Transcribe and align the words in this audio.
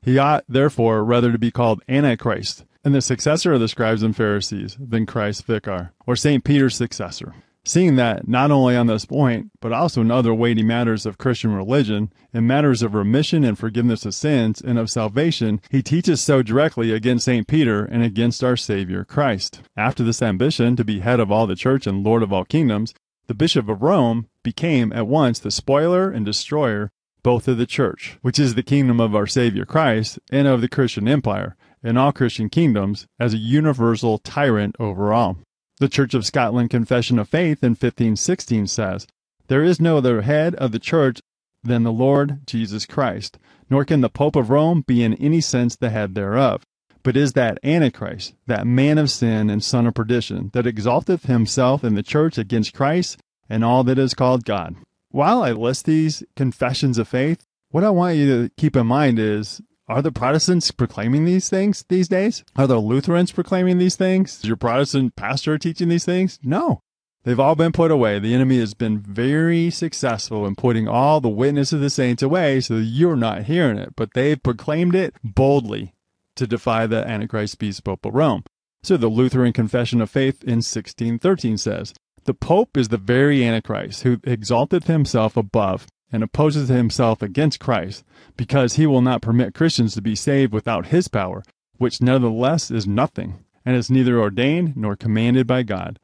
He 0.00 0.18
ought, 0.18 0.44
therefore, 0.48 1.04
rather 1.04 1.30
to 1.30 1.38
be 1.38 1.52
called 1.52 1.82
Antichrist, 1.88 2.64
and 2.84 2.94
the 2.94 3.00
successor 3.00 3.52
of 3.52 3.60
the 3.60 3.68
scribes 3.68 4.02
and 4.02 4.16
Pharisees 4.16 4.76
than 4.80 5.06
Christ's 5.06 5.42
vicar, 5.42 5.92
or 6.06 6.16
St. 6.16 6.44
Peter's 6.44 6.76
successor. 6.76 7.34
Seeing 7.64 7.94
that, 7.94 8.26
not 8.26 8.50
only 8.50 8.76
on 8.76 8.88
this 8.88 9.04
point, 9.04 9.52
but 9.60 9.72
also 9.72 10.00
in 10.00 10.10
other 10.10 10.34
weighty 10.34 10.64
matters 10.64 11.06
of 11.06 11.16
Christian 11.16 11.54
religion, 11.54 12.12
in 12.34 12.44
matters 12.44 12.82
of 12.82 12.92
remission 12.92 13.44
and 13.44 13.56
forgiveness 13.56 14.04
of 14.04 14.14
sins 14.14 14.60
and 14.60 14.80
of 14.80 14.90
salvation, 14.90 15.60
he 15.70 15.80
teaches 15.80 16.20
so 16.20 16.42
directly 16.42 16.92
against 16.92 17.24
St. 17.24 17.46
Peter 17.46 17.84
and 17.84 18.02
against 18.02 18.42
our 18.42 18.56
Savior 18.56 19.04
Christ. 19.04 19.60
After 19.76 20.02
this 20.02 20.20
ambition 20.20 20.74
to 20.74 20.84
be 20.84 21.00
head 21.00 21.20
of 21.20 21.30
all 21.30 21.46
the 21.46 21.54
church 21.54 21.86
and 21.86 22.02
Lord 22.02 22.24
of 22.24 22.32
all 22.32 22.44
kingdoms, 22.44 22.94
the 23.28 23.34
Bishop 23.34 23.68
of 23.68 23.80
Rome 23.80 24.26
became 24.42 24.92
at 24.92 25.06
once 25.06 25.38
the 25.38 25.52
spoiler 25.52 26.10
and 26.10 26.26
destroyer 26.26 26.90
both 27.22 27.46
of 27.46 27.58
the 27.58 27.66
church, 27.66 28.18
which 28.22 28.40
is 28.40 28.56
the 28.56 28.64
kingdom 28.64 28.98
of 28.98 29.14
our 29.14 29.28
Savior 29.28 29.64
Christ, 29.64 30.18
and 30.32 30.48
of 30.48 30.60
the 30.60 30.68
Christian 30.68 31.06
empire, 31.06 31.56
in 31.82 31.96
all 31.96 32.12
Christian 32.12 32.48
kingdoms 32.48 33.06
as 33.18 33.34
a 33.34 33.38
universal 33.38 34.18
tyrant 34.18 34.76
over 34.78 35.12
all. 35.12 35.38
The 35.78 35.88
Church 35.88 36.14
of 36.14 36.26
Scotland 36.26 36.70
Confession 36.70 37.18
of 37.18 37.28
Faith 37.28 37.62
in 37.62 37.70
1516 37.70 38.66
says, 38.68 39.06
There 39.48 39.62
is 39.62 39.80
no 39.80 39.98
other 39.98 40.22
head 40.22 40.54
of 40.56 40.72
the 40.72 40.78
church 40.78 41.20
than 41.64 41.82
the 41.82 41.92
Lord 41.92 42.46
Jesus 42.46 42.86
Christ, 42.86 43.38
nor 43.70 43.84
can 43.84 44.00
the 44.00 44.08
Pope 44.08 44.36
of 44.36 44.50
Rome 44.50 44.84
be 44.86 45.02
in 45.02 45.14
any 45.14 45.40
sense 45.40 45.76
the 45.76 45.90
head 45.90 46.14
thereof, 46.14 46.62
but 47.02 47.16
is 47.16 47.32
that 47.32 47.58
Antichrist, 47.64 48.34
that 48.46 48.66
man 48.66 48.98
of 48.98 49.10
sin 49.10 49.50
and 49.50 49.62
son 49.62 49.86
of 49.86 49.94
perdition, 49.94 50.50
that 50.52 50.66
exalteth 50.66 51.24
himself 51.26 51.82
in 51.82 51.94
the 51.94 52.02
church 52.02 52.38
against 52.38 52.74
Christ 52.74 53.18
and 53.48 53.64
all 53.64 53.84
that 53.84 53.98
is 53.98 54.14
called 54.14 54.44
God. 54.44 54.76
While 55.10 55.42
I 55.42 55.52
list 55.52 55.84
these 55.84 56.22
confessions 56.36 56.96
of 56.98 57.08
faith, 57.08 57.44
what 57.70 57.84
I 57.84 57.90
want 57.90 58.16
you 58.16 58.42
to 58.42 58.54
keep 58.56 58.76
in 58.76 58.86
mind 58.86 59.18
is 59.18 59.60
are 59.92 60.02
the 60.02 60.10
Protestants 60.10 60.70
proclaiming 60.70 61.26
these 61.26 61.50
things 61.50 61.84
these 61.88 62.08
days? 62.08 62.44
Are 62.56 62.66
the 62.66 62.78
Lutherans 62.78 63.30
proclaiming 63.30 63.76
these 63.76 63.94
things? 63.94 64.38
Is 64.38 64.44
your 64.46 64.56
Protestant 64.56 65.16
pastor 65.16 65.58
teaching 65.58 65.88
these 65.88 66.06
things? 66.06 66.38
No. 66.42 66.80
They've 67.24 67.38
all 67.38 67.54
been 67.54 67.72
put 67.72 67.90
away. 67.90 68.18
The 68.18 68.34
enemy 68.34 68.58
has 68.58 68.74
been 68.74 68.98
very 68.98 69.70
successful 69.70 70.46
in 70.46 70.56
putting 70.56 70.88
all 70.88 71.20
the 71.20 71.28
witness 71.28 71.72
of 71.72 71.80
the 71.80 71.90
saints 71.90 72.22
away 72.22 72.60
so 72.60 72.76
that 72.76 72.84
you're 72.84 73.16
not 73.16 73.44
hearing 73.44 73.78
it, 73.78 73.94
but 73.94 74.14
they've 74.14 74.42
proclaimed 74.42 74.94
it 74.94 75.14
boldly 75.22 75.92
to 76.36 76.46
defy 76.46 76.86
the 76.86 77.06
Antichrist 77.06 77.58
beast 77.58 77.84
Pope 77.84 78.06
of 78.06 78.14
Rome. 78.14 78.44
So 78.82 78.96
the 78.96 79.08
Lutheran 79.08 79.52
Confession 79.52 80.00
of 80.00 80.10
Faith 80.10 80.42
in 80.42 80.56
1613 80.56 81.58
says, 81.58 81.94
The 82.24 82.34
Pope 82.34 82.76
is 82.76 82.88
the 82.88 82.96
very 82.96 83.44
Antichrist 83.44 84.02
who 84.02 84.18
exalted 84.24 84.84
himself 84.84 85.36
above 85.36 85.86
and 86.12 86.22
opposes 86.22 86.68
himself 86.68 87.22
against 87.22 87.58
Christ, 87.58 88.04
because 88.36 88.74
he 88.74 88.86
will 88.86 89.00
not 89.00 89.22
permit 89.22 89.54
Christians 89.54 89.94
to 89.94 90.02
be 90.02 90.14
saved 90.14 90.52
without 90.52 90.86
his 90.86 91.08
power, 91.08 91.42
which 91.78 92.02
nevertheless 92.02 92.70
is 92.70 92.86
nothing, 92.86 93.44
and 93.64 93.74
is 93.74 93.90
neither 93.90 94.20
ordained 94.20 94.76
nor 94.76 94.94
commanded 94.94 95.46
by 95.46 95.62
God. 95.62 95.98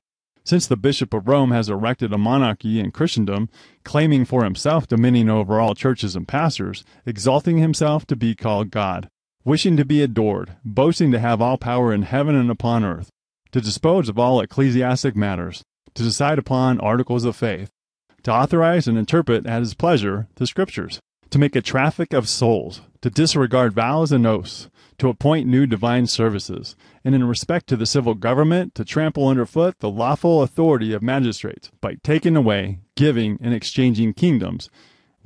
Since 0.44 0.66
the 0.66 0.76
Bishop 0.78 1.12
of 1.12 1.28
Rome 1.28 1.50
has 1.50 1.68
erected 1.68 2.10
a 2.12 2.18
monarchy 2.18 2.80
in 2.80 2.90
Christendom, 2.90 3.50
claiming 3.84 4.24
for 4.24 4.44
himself 4.44 4.88
dominion 4.88 5.28
over 5.28 5.60
all 5.60 5.74
churches 5.74 6.16
and 6.16 6.26
pastors, 6.26 6.84
exalting 7.04 7.58
himself 7.58 8.06
to 8.06 8.16
be 8.16 8.34
called 8.34 8.70
God, 8.70 9.10
wishing 9.44 9.76
to 9.76 9.84
be 9.84 10.00
adored, 10.00 10.56
boasting 10.64 11.12
to 11.12 11.18
have 11.18 11.42
all 11.42 11.58
power 11.58 11.92
in 11.92 12.02
heaven 12.02 12.34
and 12.34 12.50
upon 12.50 12.82
earth, 12.82 13.10
to 13.52 13.60
dispose 13.60 14.08
of 14.08 14.18
all 14.18 14.40
ecclesiastic 14.40 15.14
matters, 15.14 15.62
to 15.94 16.02
decide 16.02 16.38
upon 16.38 16.80
articles 16.80 17.24
of 17.24 17.36
faith, 17.36 17.70
to 18.28 18.34
authorize 18.34 18.86
and 18.86 18.98
interpret 18.98 19.46
at 19.46 19.60
his 19.60 19.72
pleasure 19.72 20.28
the 20.34 20.46
Scriptures, 20.46 21.00
to 21.30 21.38
make 21.38 21.56
a 21.56 21.62
traffic 21.62 22.12
of 22.12 22.28
souls, 22.28 22.82
to 23.00 23.08
disregard 23.08 23.72
vows 23.72 24.12
and 24.12 24.26
oaths, 24.26 24.68
to 24.98 25.08
appoint 25.08 25.48
new 25.48 25.66
divine 25.66 26.06
services, 26.06 26.76
and 27.02 27.14
in 27.14 27.24
respect 27.24 27.66
to 27.66 27.76
the 27.76 27.86
civil 27.86 28.12
government, 28.12 28.74
to 28.74 28.84
trample 28.84 29.28
underfoot 29.28 29.78
the 29.78 29.88
lawful 29.88 30.42
authority 30.42 30.92
of 30.92 31.02
magistrates 31.02 31.70
by 31.80 31.94
taking 32.02 32.36
away, 32.36 32.80
giving, 32.96 33.38
and 33.40 33.54
exchanging 33.54 34.12
kingdoms, 34.12 34.68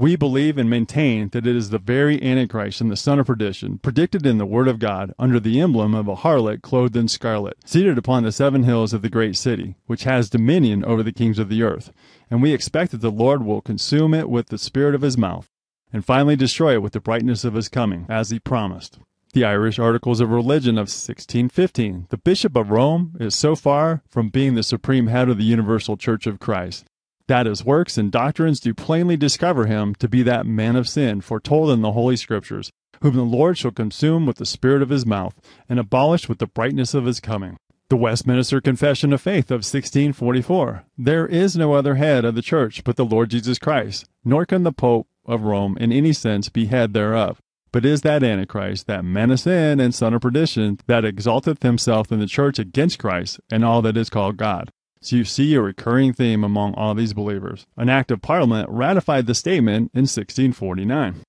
we 0.02 0.16
believe 0.16 0.58
and 0.58 0.68
maintain 0.68 1.28
that 1.28 1.46
it 1.46 1.54
is 1.54 1.70
the 1.70 1.78
very 1.78 2.20
Antichrist 2.20 2.80
and 2.80 2.90
the 2.90 2.96
son 2.96 3.20
of 3.20 3.26
perdition, 3.28 3.78
predicted 3.78 4.26
in 4.26 4.36
the 4.36 4.44
Word 4.44 4.66
of 4.66 4.80
God, 4.80 5.14
under 5.16 5.38
the 5.38 5.60
emblem 5.60 5.94
of 5.94 6.08
a 6.08 6.16
harlot 6.16 6.60
clothed 6.60 6.96
in 6.96 7.06
scarlet, 7.06 7.56
seated 7.64 7.96
upon 7.96 8.24
the 8.24 8.32
seven 8.32 8.64
hills 8.64 8.92
of 8.92 9.02
the 9.02 9.08
great 9.08 9.36
city, 9.36 9.76
which 9.86 10.02
has 10.02 10.28
dominion 10.28 10.84
over 10.84 11.04
the 11.04 11.12
kings 11.12 11.38
of 11.38 11.48
the 11.48 11.62
earth. 11.62 11.92
And 12.32 12.42
we 12.42 12.52
expect 12.52 12.90
that 12.90 13.00
the 13.00 13.12
Lord 13.12 13.44
will 13.44 13.60
consume 13.60 14.12
it 14.12 14.28
with 14.28 14.48
the 14.48 14.58
spirit 14.58 14.96
of 14.96 15.02
his 15.02 15.16
mouth, 15.16 15.48
and 15.92 16.04
finally 16.04 16.34
destroy 16.34 16.72
it 16.72 16.82
with 16.82 16.94
the 16.94 17.00
brightness 17.00 17.44
of 17.44 17.54
his 17.54 17.68
coming, 17.68 18.04
as 18.08 18.30
he 18.30 18.40
promised. 18.40 18.98
The 19.34 19.44
Irish 19.44 19.78
Articles 19.78 20.20
of 20.20 20.30
Religion 20.30 20.78
of 20.78 20.88
1615. 20.88 22.08
The 22.10 22.16
Bishop 22.16 22.56
of 22.56 22.70
Rome 22.70 23.14
is 23.20 23.36
so 23.36 23.54
far 23.54 24.02
from 24.08 24.30
being 24.30 24.56
the 24.56 24.64
supreme 24.64 25.06
head 25.06 25.28
of 25.28 25.38
the 25.38 25.44
universal 25.44 25.96
Church 25.96 26.26
of 26.26 26.40
Christ 26.40 26.86
that 27.32 27.46
his 27.46 27.64
works 27.64 27.96
and 27.96 28.12
doctrines 28.12 28.60
do 28.60 28.74
plainly 28.74 29.16
discover 29.16 29.64
him 29.64 29.94
to 29.94 30.06
be 30.06 30.22
that 30.22 30.44
man 30.44 30.76
of 30.76 30.86
sin 30.86 31.22
foretold 31.22 31.70
in 31.70 31.80
the 31.80 31.92
Holy 31.92 32.14
Scriptures, 32.14 32.70
whom 33.00 33.16
the 33.16 33.22
Lord 33.22 33.56
shall 33.56 33.70
consume 33.70 34.26
with 34.26 34.36
the 34.36 34.44
spirit 34.44 34.82
of 34.82 34.90
his 34.90 35.06
mouth, 35.06 35.34
and 35.66 35.80
abolish 35.80 36.28
with 36.28 36.40
the 36.40 36.46
brightness 36.46 36.92
of 36.92 37.06
his 37.06 37.20
coming. 37.20 37.56
The 37.88 37.96
Westminster 37.96 38.60
Confession 38.60 39.14
of 39.14 39.22
Faith 39.22 39.50
of 39.50 39.64
1644. 39.64 40.84
There 40.98 41.26
is 41.26 41.56
no 41.56 41.72
other 41.72 41.94
head 41.94 42.26
of 42.26 42.34
the 42.34 42.42
church 42.42 42.84
but 42.84 42.96
the 42.96 43.04
Lord 43.06 43.30
Jesus 43.30 43.58
Christ, 43.58 44.04
nor 44.22 44.44
can 44.44 44.62
the 44.62 44.70
Pope 44.70 45.08
of 45.24 45.40
Rome 45.40 45.78
in 45.78 45.90
any 45.90 46.12
sense 46.12 46.50
be 46.50 46.66
head 46.66 46.92
thereof, 46.92 47.40
but 47.72 47.86
is 47.86 48.02
that 48.02 48.22
Antichrist, 48.22 48.86
that 48.88 49.06
man 49.06 49.30
of 49.30 49.40
sin 49.40 49.80
and 49.80 49.94
son 49.94 50.12
of 50.12 50.20
perdition, 50.20 50.78
that 50.86 51.06
exalteth 51.06 51.62
himself 51.62 52.12
in 52.12 52.20
the 52.20 52.26
church 52.26 52.58
against 52.58 52.98
Christ 52.98 53.40
and 53.50 53.64
all 53.64 53.80
that 53.80 53.96
is 53.96 54.10
called 54.10 54.36
God. 54.36 54.70
So 55.02 55.16
you 55.16 55.24
see 55.24 55.54
a 55.54 55.60
recurring 55.60 56.12
theme 56.12 56.44
among 56.44 56.74
all 56.74 56.94
these 56.94 57.12
believers. 57.12 57.66
An 57.76 57.88
act 57.88 58.12
of 58.12 58.22
parliament 58.22 58.68
ratified 58.70 59.26
the 59.26 59.34
statement 59.34 59.90
in 59.92 60.02
1649. 60.02 61.22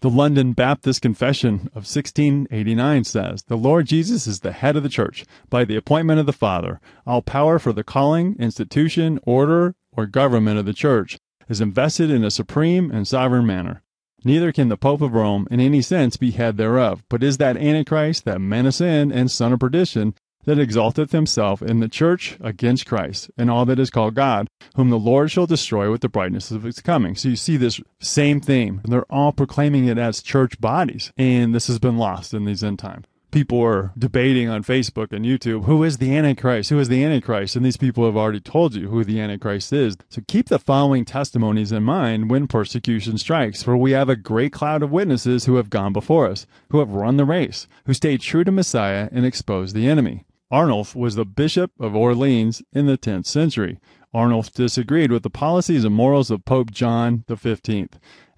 The 0.00 0.10
London 0.10 0.52
Baptist 0.52 1.02
Confession 1.02 1.68
of 1.74 1.88
1689 1.88 3.02
says, 3.02 3.42
The 3.42 3.56
Lord 3.56 3.86
Jesus 3.86 4.28
is 4.28 4.40
the 4.40 4.52
head 4.52 4.76
of 4.76 4.84
the 4.84 4.88
church 4.88 5.24
by 5.50 5.64
the 5.64 5.74
appointment 5.74 6.20
of 6.20 6.26
the 6.26 6.32
Father. 6.32 6.80
All 7.04 7.20
power 7.20 7.58
for 7.58 7.72
the 7.72 7.82
calling, 7.82 8.36
institution, 8.38 9.18
order, 9.24 9.74
or 9.90 10.06
government 10.06 10.60
of 10.60 10.64
the 10.64 10.72
church 10.72 11.18
is 11.48 11.60
invested 11.60 12.10
in 12.10 12.22
a 12.22 12.30
supreme 12.30 12.92
and 12.92 13.08
sovereign 13.08 13.46
manner. 13.46 13.82
Neither 14.22 14.52
can 14.52 14.68
the 14.68 14.76
Pope 14.76 15.00
of 15.00 15.14
Rome 15.14 15.48
in 15.50 15.58
any 15.58 15.82
sense 15.82 16.16
be 16.16 16.30
head 16.30 16.58
thereof, 16.58 17.02
but 17.08 17.24
is 17.24 17.38
that 17.38 17.56
Antichrist, 17.56 18.24
that 18.24 18.40
man 18.40 18.66
of 18.66 18.74
sin 18.74 19.10
and 19.10 19.30
son 19.30 19.52
of 19.52 19.60
perdition, 19.60 20.14
that 20.46 20.58
exalteth 20.58 21.12
himself 21.12 21.60
in 21.60 21.80
the 21.80 21.88
church 21.88 22.38
against 22.40 22.86
Christ 22.86 23.30
and 23.36 23.50
all 23.50 23.66
that 23.66 23.78
is 23.78 23.90
called 23.90 24.14
God, 24.14 24.48
whom 24.74 24.90
the 24.90 24.98
Lord 24.98 25.30
shall 25.30 25.46
destroy 25.46 25.90
with 25.90 26.00
the 26.00 26.08
brightness 26.08 26.50
of 26.50 26.62
his 26.62 26.80
coming. 26.80 27.14
So 27.14 27.28
you 27.28 27.36
see 27.36 27.56
this 27.56 27.80
same 28.00 28.40
theme. 28.40 28.80
They're 28.84 29.12
all 29.12 29.32
proclaiming 29.32 29.86
it 29.86 29.98
as 29.98 30.22
church 30.22 30.60
bodies, 30.60 31.12
and 31.16 31.54
this 31.54 31.66
has 31.66 31.78
been 31.78 31.98
lost 31.98 32.32
in 32.32 32.44
these 32.44 32.64
end 32.64 32.78
times 32.78 33.06
people 33.36 33.62
are 33.62 33.92
debating 33.98 34.48
on 34.48 34.62
Facebook 34.62 35.12
and 35.12 35.24
YouTube 35.24 35.64
who 35.64 35.84
is 35.84 35.98
the 35.98 36.16
Antichrist? 36.16 36.70
Who 36.70 36.78
is 36.78 36.88
the 36.88 37.04
Antichrist? 37.04 37.54
And 37.54 37.66
these 37.66 37.76
people 37.76 38.06
have 38.06 38.16
already 38.16 38.40
told 38.40 38.74
you 38.74 38.88
who 38.88 39.04
the 39.04 39.20
Antichrist 39.20 39.72
is. 39.72 39.96
So 40.08 40.22
keep 40.26 40.48
the 40.48 40.58
following 40.58 41.04
testimonies 41.04 41.72
in 41.72 41.82
mind 41.82 42.30
when 42.30 42.46
persecution 42.46 43.18
strikes, 43.18 43.62
for 43.62 43.76
we 43.76 43.92
have 43.92 44.08
a 44.08 44.16
great 44.16 44.52
cloud 44.52 44.82
of 44.82 44.90
witnesses 44.90 45.44
who 45.44 45.56
have 45.56 45.70
gone 45.70 45.92
before 45.92 46.28
us, 46.28 46.46
who 46.70 46.78
have 46.78 46.90
run 46.90 47.16
the 47.16 47.24
race, 47.24 47.66
who 47.84 47.94
stayed 47.94 48.22
true 48.22 48.44
to 48.44 48.52
Messiah 48.52 49.08
and 49.12 49.26
exposed 49.26 49.74
the 49.74 49.88
enemy. 49.88 50.24
Arnulf 50.50 50.94
was 50.94 51.16
the 51.16 51.24
Bishop 51.24 51.72
of 51.80 51.96
Orleans 51.96 52.62
in 52.72 52.86
the 52.86 52.96
10th 52.96 53.26
century. 53.26 53.78
Arnulf 54.14 54.52
disagreed 54.52 55.10
with 55.10 55.24
the 55.24 55.30
policies 55.30 55.84
and 55.84 55.94
morals 55.94 56.30
of 56.30 56.44
Pope 56.44 56.70
John 56.70 57.24
XV. 57.28 57.88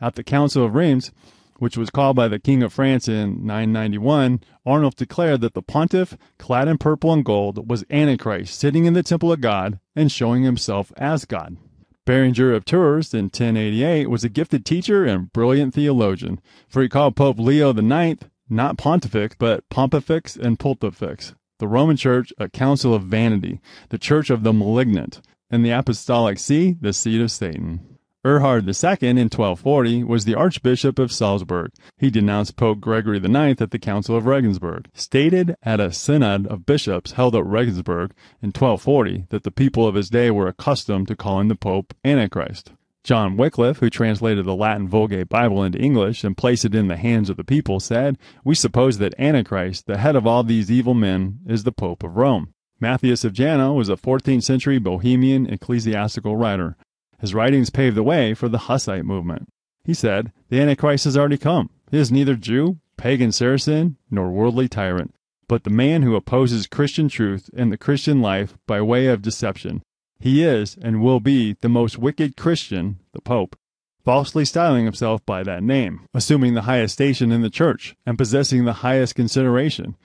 At 0.00 0.14
the 0.14 0.24
Council 0.24 0.64
of 0.64 0.74
Reims, 0.74 1.12
which 1.58 1.76
was 1.76 1.90
called 1.90 2.16
by 2.16 2.28
the 2.28 2.38
King 2.38 2.62
of 2.62 2.72
France 2.72 3.08
in 3.08 3.44
991, 3.44 4.40
Arnulf 4.64 4.94
declared 4.96 5.42
that 5.42 5.52
the 5.52 5.62
pontiff, 5.62 6.16
clad 6.38 6.66
in 6.66 6.78
purple 6.78 7.12
and 7.12 7.24
gold, 7.24 7.68
was 7.68 7.84
Antichrist, 7.90 8.58
sitting 8.58 8.86
in 8.86 8.94
the 8.94 9.02
temple 9.02 9.30
of 9.30 9.42
God 9.42 9.78
and 9.94 10.10
showing 10.10 10.44
himself 10.44 10.92
as 10.96 11.26
God. 11.26 11.58
Berenger 12.06 12.54
of 12.54 12.64
Tours 12.64 13.12
in 13.12 13.24
1088 13.24 14.08
was 14.08 14.24
a 14.24 14.30
gifted 14.30 14.64
teacher 14.64 15.04
and 15.04 15.30
brilliant 15.30 15.74
theologian, 15.74 16.40
for 16.68 16.80
he 16.80 16.88
called 16.88 17.16
Pope 17.16 17.38
Leo 17.38 17.74
IX 17.74 18.24
not 18.50 18.78
pontifex, 18.78 19.36
but 19.38 19.68
pontifex 19.68 20.36
and 20.36 20.58
pultifex. 20.58 21.34
The 21.58 21.68
Roman 21.68 21.96
Church 21.96 22.32
a 22.38 22.48
council 22.48 22.94
of 22.94 23.02
vanity, 23.02 23.60
the 23.88 23.98
church 23.98 24.30
of 24.30 24.44
the 24.44 24.52
malignant, 24.52 25.20
and 25.50 25.64
the 25.64 25.70
Apostolic 25.70 26.38
See 26.38 26.76
the 26.80 26.92
seat 26.92 27.20
of 27.20 27.32
Satan. 27.32 27.98
Eberhard 28.24 28.64
II 28.66 29.08
in 29.08 29.16
1240 29.16 30.04
was 30.04 30.24
the 30.24 30.34
Archbishop 30.34 30.98
of 30.98 31.10
Salzburg. 31.10 31.70
He 31.96 32.10
denounced 32.10 32.56
Pope 32.56 32.78
Gregory 32.78 33.18
IX 33.18 33.60
at 33.60 33.70
the 33.70 33.78
Council 33.78 34.14
of 34.14 34.26
Regensburg, 34.26 34.88
stated 34.92 35.56
at 35.62 35.80
a 35.80 35.92
synod 35.92 36.46
of 36.46 36.66
bishops 36.66 37.12
held 37.12 37.34
at 37.34 37.46
Regensburg 37.46 38.12
in 38.42 38.48
1240 38.48 39.26
that 39.30 39.44
the 39.44 39.50
people 39.50 39.86
of 39.86 39.94
his 39.94 40.10
day 40.10 40.30
were 40.30 40.46
accustomed 40.46 41.08
to 41.08 41.16
calling 41.16 41.48
the 41.48 41.56
Pope 41.56 41.94
Antichrist. 42.04 42.72
John 43.08 43.38
Wycliffe, 43.38 43.78
who 43.78 43.88
translated 43.88 44.44
the 44.44 44.54
Latin 44.54 44.86
Vulgate 44.86 45.30
Bible 45.30 45.64
into 45.64 45.78
English 45.78 46.24
and 46.24 46.36
placed 46.36 46.66
it 46.66 46.74
in 46.74 46.88
the 46.88 46.96
hands 46.98 47.30
of 47.30 47.38
the 47.38 47.42
people, 47.42 47.80
said, 47.80 48.18
We 48.44 48.54
suppose 48.54 48.98
that 48.98 49.18
Antichrist, 49.18 49.86
the 49.86 49.96
head 49.96 50.14
of 50.14 50.26
all 50.26 50.42
these 50.42 50.70
evil 50.70 50.92
men, 50.92 51.38
is 51.46 51.64
the 51.64 51.72
Pope 51.72 52.02
of 52.02 52.18
Rome. 52.18 52.52
Matthias 52.80 53.24
of 53.24 53.32
Janov 53.32 53.76
was 53.76 53.88
a 53.88 53.96
14th 53.96 54.42
century 54.42 54.78
Bohemian 54.78 55.46
ecclesiastical 55.46 56.36
writer. 56.36 56.76
His 57.18 57.32
writings 57.32 57.70
paved 57.70 57.96
the 57.96 58.02
way 58.02 58.34
for 58.34 58.46
the 58.46 58.58
Hussite 58.58 59.06
movement. 59.06 59.48
He 59.84 59.94
said, 59.94 60.30
The 60.50 60.60
Antichrist 60.60 61.04
has 61.04 61.16
already 61.16 61.38
come. 61.38 61.70
He 61.90 61.96
is 61.96 62.12
neither 62.12 62.34
Jew, 62.34 62.76
pagan 62.98 63.32
Saracen, 63.32 63.96
nor 64.10 64.28
worldly 64.28 64.68
tyrant, 64.68 65.14
but 65.48 65.64
the 65.64 65.70
man 65.70 66.02
who 66.02 66.14
opposes 66.14 66.66
Christian 66.66 67.08
truth 67.08 67.48
and 67.56 67.72
the 67.72 67.78
Christian 67.78 68.20
life 68.20 68.58
by 68.66 68.82
way 68.82 69.06
of 69.06 69.22
deception. 69.22 69.80
He 70.18 70.44
is 70.44 70.76
and 70.80 71.00
will 71.00 71.20
be 71.20 71.56
the 71.60 71.68
most 71.68 71.98
wicked 71.98 72.36
Christian, 72.36 72.98
the 73.12 73.20
Pope, 73.20 73.56
falsely 74.04 74.44
styling 74.44 74.84
himself 74.84 75.24
by 75.24 75.42
that 75.42 75.62
name, 75.62 76.06
assuming 76.14 76.54
the 76.54 76.62
highest 76.62 76.94
station 76.94 77.30
in 77.30 77.42
the 77.42 77.50
church 77.50 77.96
and 78.04 78.18
possessing 78.18 78.64
the 78.64 78.84
highest 78.84 79.14
consideration, 79.14 79.96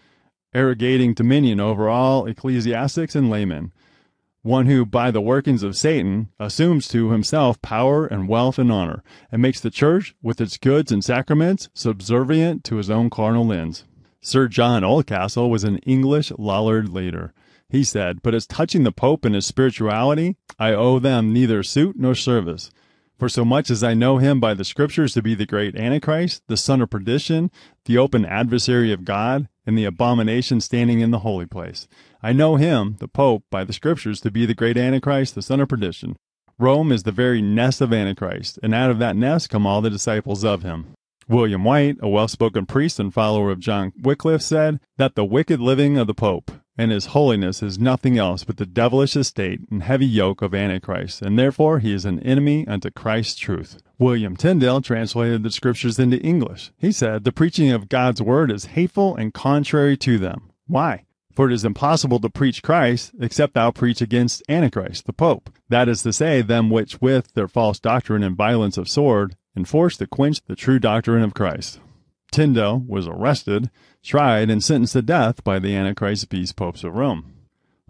arrogating 0.53 1.13
dominion 1.13 1.59
over 1.59 1.89
all 1.89 2.25
ecclesiastics 2.25 3.15
and 3.15 3.29
laymen 3.29 3.71
one 4.43 4.65
who, 4.65 4.85
by 4.85 5.09
the 5.09 5.21
workings 5.21 5.63
of 5.63 5.75
Satan, 5.75 6.29
assumes 6.37 6.89
to 6.89 7.11
himself 7.11 7.61
power 7.61 8.05
and 8.05 8.27
wealth 8.27 8.59
and 8.59 8.71
honor, 8.71 9.01
and 9.31 9.41
makes 9.41 9.61
the 9.61 9.71
church, 9.71 10.15
with 10.21 10.41
its 10.41 10.57
goods 10.57 10.91
and 10.91 11.03
sacraments, 11.03 11.69
subservient 11.73 12.65
to 12.65 12.75
his 12.75 12.89
own 12.89 13.09
carnal 13.09 13.51
ends. 13.53 13.85
Sir 14.21 14.49
John 14.49 14.83
Oldcastle 14.83 15.49
was 15.49 15.63
an 15.63 15.77
English 15.79 16.31
Lollard 16.37 16.89
leader. 16.89 17.33
He 17.73 17.83
said, 17.83 18.21
But 18.21 18.35
as 18.35 18.45
touching 18.45 18.83
the 18.83 18.91
Pope 18.91 19.25
and 19.25 19.33
his 19.33 19.47
spirituality, 19.47 20.37
I 20.59 20.73
owe 20.73 20.99
them 20.99 21.33
neither 21.33 21.63
suit 21.63 21.95
nor 21.97 22.13
service. 22.13 22.69
For 23.17 23.27
so 23.27 23.43
much 23.43 23.71
as 23.71 23.83
I 23.83 23.95
know 23.95 24.19
him 24.19 24.39
by 24.39 24.53
the 24.53 24.63
Scriptures 24.63 25.13
to 25.13 25.23
be 25.23 25.33
the 25.33 25.47
great 25.47 25.75
Antichrist, 25.75 26.43
the 26.47 26.55
son 26.55 26.81
of 26.81 26.91
perdition, 26.91 27.49
the 27.85 27.97
open 27.97 28.25
adversary 28.25 28.91
of 28.91 29.05
God, 29.05 29.49
and 29.65 29.75
the 29.75 29.85
abomination 29.85 30.61
standing 30.61 30.99
in 30.99 31.09
the 31.09 31.19
holy 31.19 31.47
place. 31.47 31.87
I 32.21 32.31
know 32.31 32.57
him, 32.57 32.97
the 32.99 33.07
Pope, 33.07 33.43
by 33.49 33.63
the 33.63 33.73
Scriptures 33.73 34.21
to 34.21 34.29
be 34.29 34.45
the 34.45 34.53
great 34.53 34.77
Antichrist, 34.77 35.33
the 35.33 35.41
son 35.41 35.59
of 35.59 35.67
perdition. 35.67 36.15
Rome 36.59 36.91
is 36.91 37.01
the 37.01 37.11
very 37.11 37.41
nest 37.41 37.81
of 37.81 37.91
Antichrist, 37.91 38.59
and 38.61 38.75
out 38.75 38.91
of 38.91 38.99
that 38.99 39.15
nest 39.15 39.49
come 39.49 39.65
all 39.65 39.81
the 39.81 39.89
disciples 39.89 40.45
of 40.45 40.61
him. 40.61 40.93
William 41.27 41.63
White, 41.63 41.97
a 42.01 42.07
well 42.07 42.27
spoken 42.27 42.67
priest 42.67 42.99
and 42.99 43.11
follower 43.11 43.49
of 43.49 43.59
John 43.59 43.93
Wycliffe, 43.99 44.43
said 44.43 44.79
that 44.97 45.15
the 45.15 45.25
wicked 45.25 45.59
living 45.59 45.97
of 45.97 46.05
the 46.05 46.13
Pope 46.13 46.51
and 46.77 46.91
his 46.91 47.07
holiness 47.07 47.61
is 47.61 47.79
nothing 47.79 48.17
else 48.17 48.43
but 48.43 48.57
the 48.57 48.65
devilish 48.65 49.15
estate 49.15 49.61
and 49.69 49.83
heavy 49.83 50.05
yoke 50.05 50.41
of 50.41 50.55
Antichrist, 50.55 51.21
and 51.21 51.37
therefore 51.37 51.79
he 51.79 51.93
is 51.93 52.05
an 52.05 52.19
enemy 52.21 52.67
unto 52.67 52.89
Christ's 52.89 53.35
truth. 53.35 53.81
William 53.99 54.35
Tyndale 54.35 54.81
translated 54.81 55.43
the 55.43 55.51
scriptures 55.51 55.99
into 55.99 56.19
English. 56.21 56.71
He 56.77 56.91
said, 56.91 57.23
The 57.23 57.31
preaching 57.31 57.71
of 57.71 57.89
God's 57.89 58.21
word 58.21 58.51
is 58.51 58.65
hateful 58.65 59.15
and 59.15 59.33
contrary 59.33 59.95
to 59.97 60.17
them. 60.17 60.49
Why? 60.67 61.05
For 61.33 61.49
it 61.49 61.53
is 61.53 61.65
impossible 61.65 62.19
to 62.19 62.29
preach 62.29 62.61
Christ 62.61 63.11
except 63.19 63.53
thou 63.53 63.71
preach 63.71 64.01
against 64.01 64.43
Antichrist, 64.47 65.05
the 65.05 65.13
Pope. 65.13 65.49
That 65.69 65.89
is 65.89 66.03
to 66.03 66.13
say, 66.13 66.41
them 66.41 66.69
which 66.69 67.01
with 67.01 67.33
their 67.33 67.47
false 67.47 67.79
doctrine 67.79 68.23
and 68.23 68.35
violence 68.35 68.77
of 68.77 68.87
sword 68.87 69.35
enforce 69.55 69.97
to 69.97 70.07
quench 70.07 70.43
the 70.45 70.55
true 70.55 70.79
doctrine 70.79 71.23
of 71.23 71.33
Christ. 71.33 71.79
Tyndale 72.33 72.83
was 72.87 73.07
arrested, 73.07 73.69
tried, 74.03 74.49
and 74.49 74.63
sentenced 74.63 74.93
to 74.93 75.03
death 75.03 75.43
by 75.43 75.59
the 75.59 75.75
Antichrist 75.75 76.29
beast 76.29 76.55
popes 76.55 76.83
of 76.83 76.95
Rome. 76.95 77.31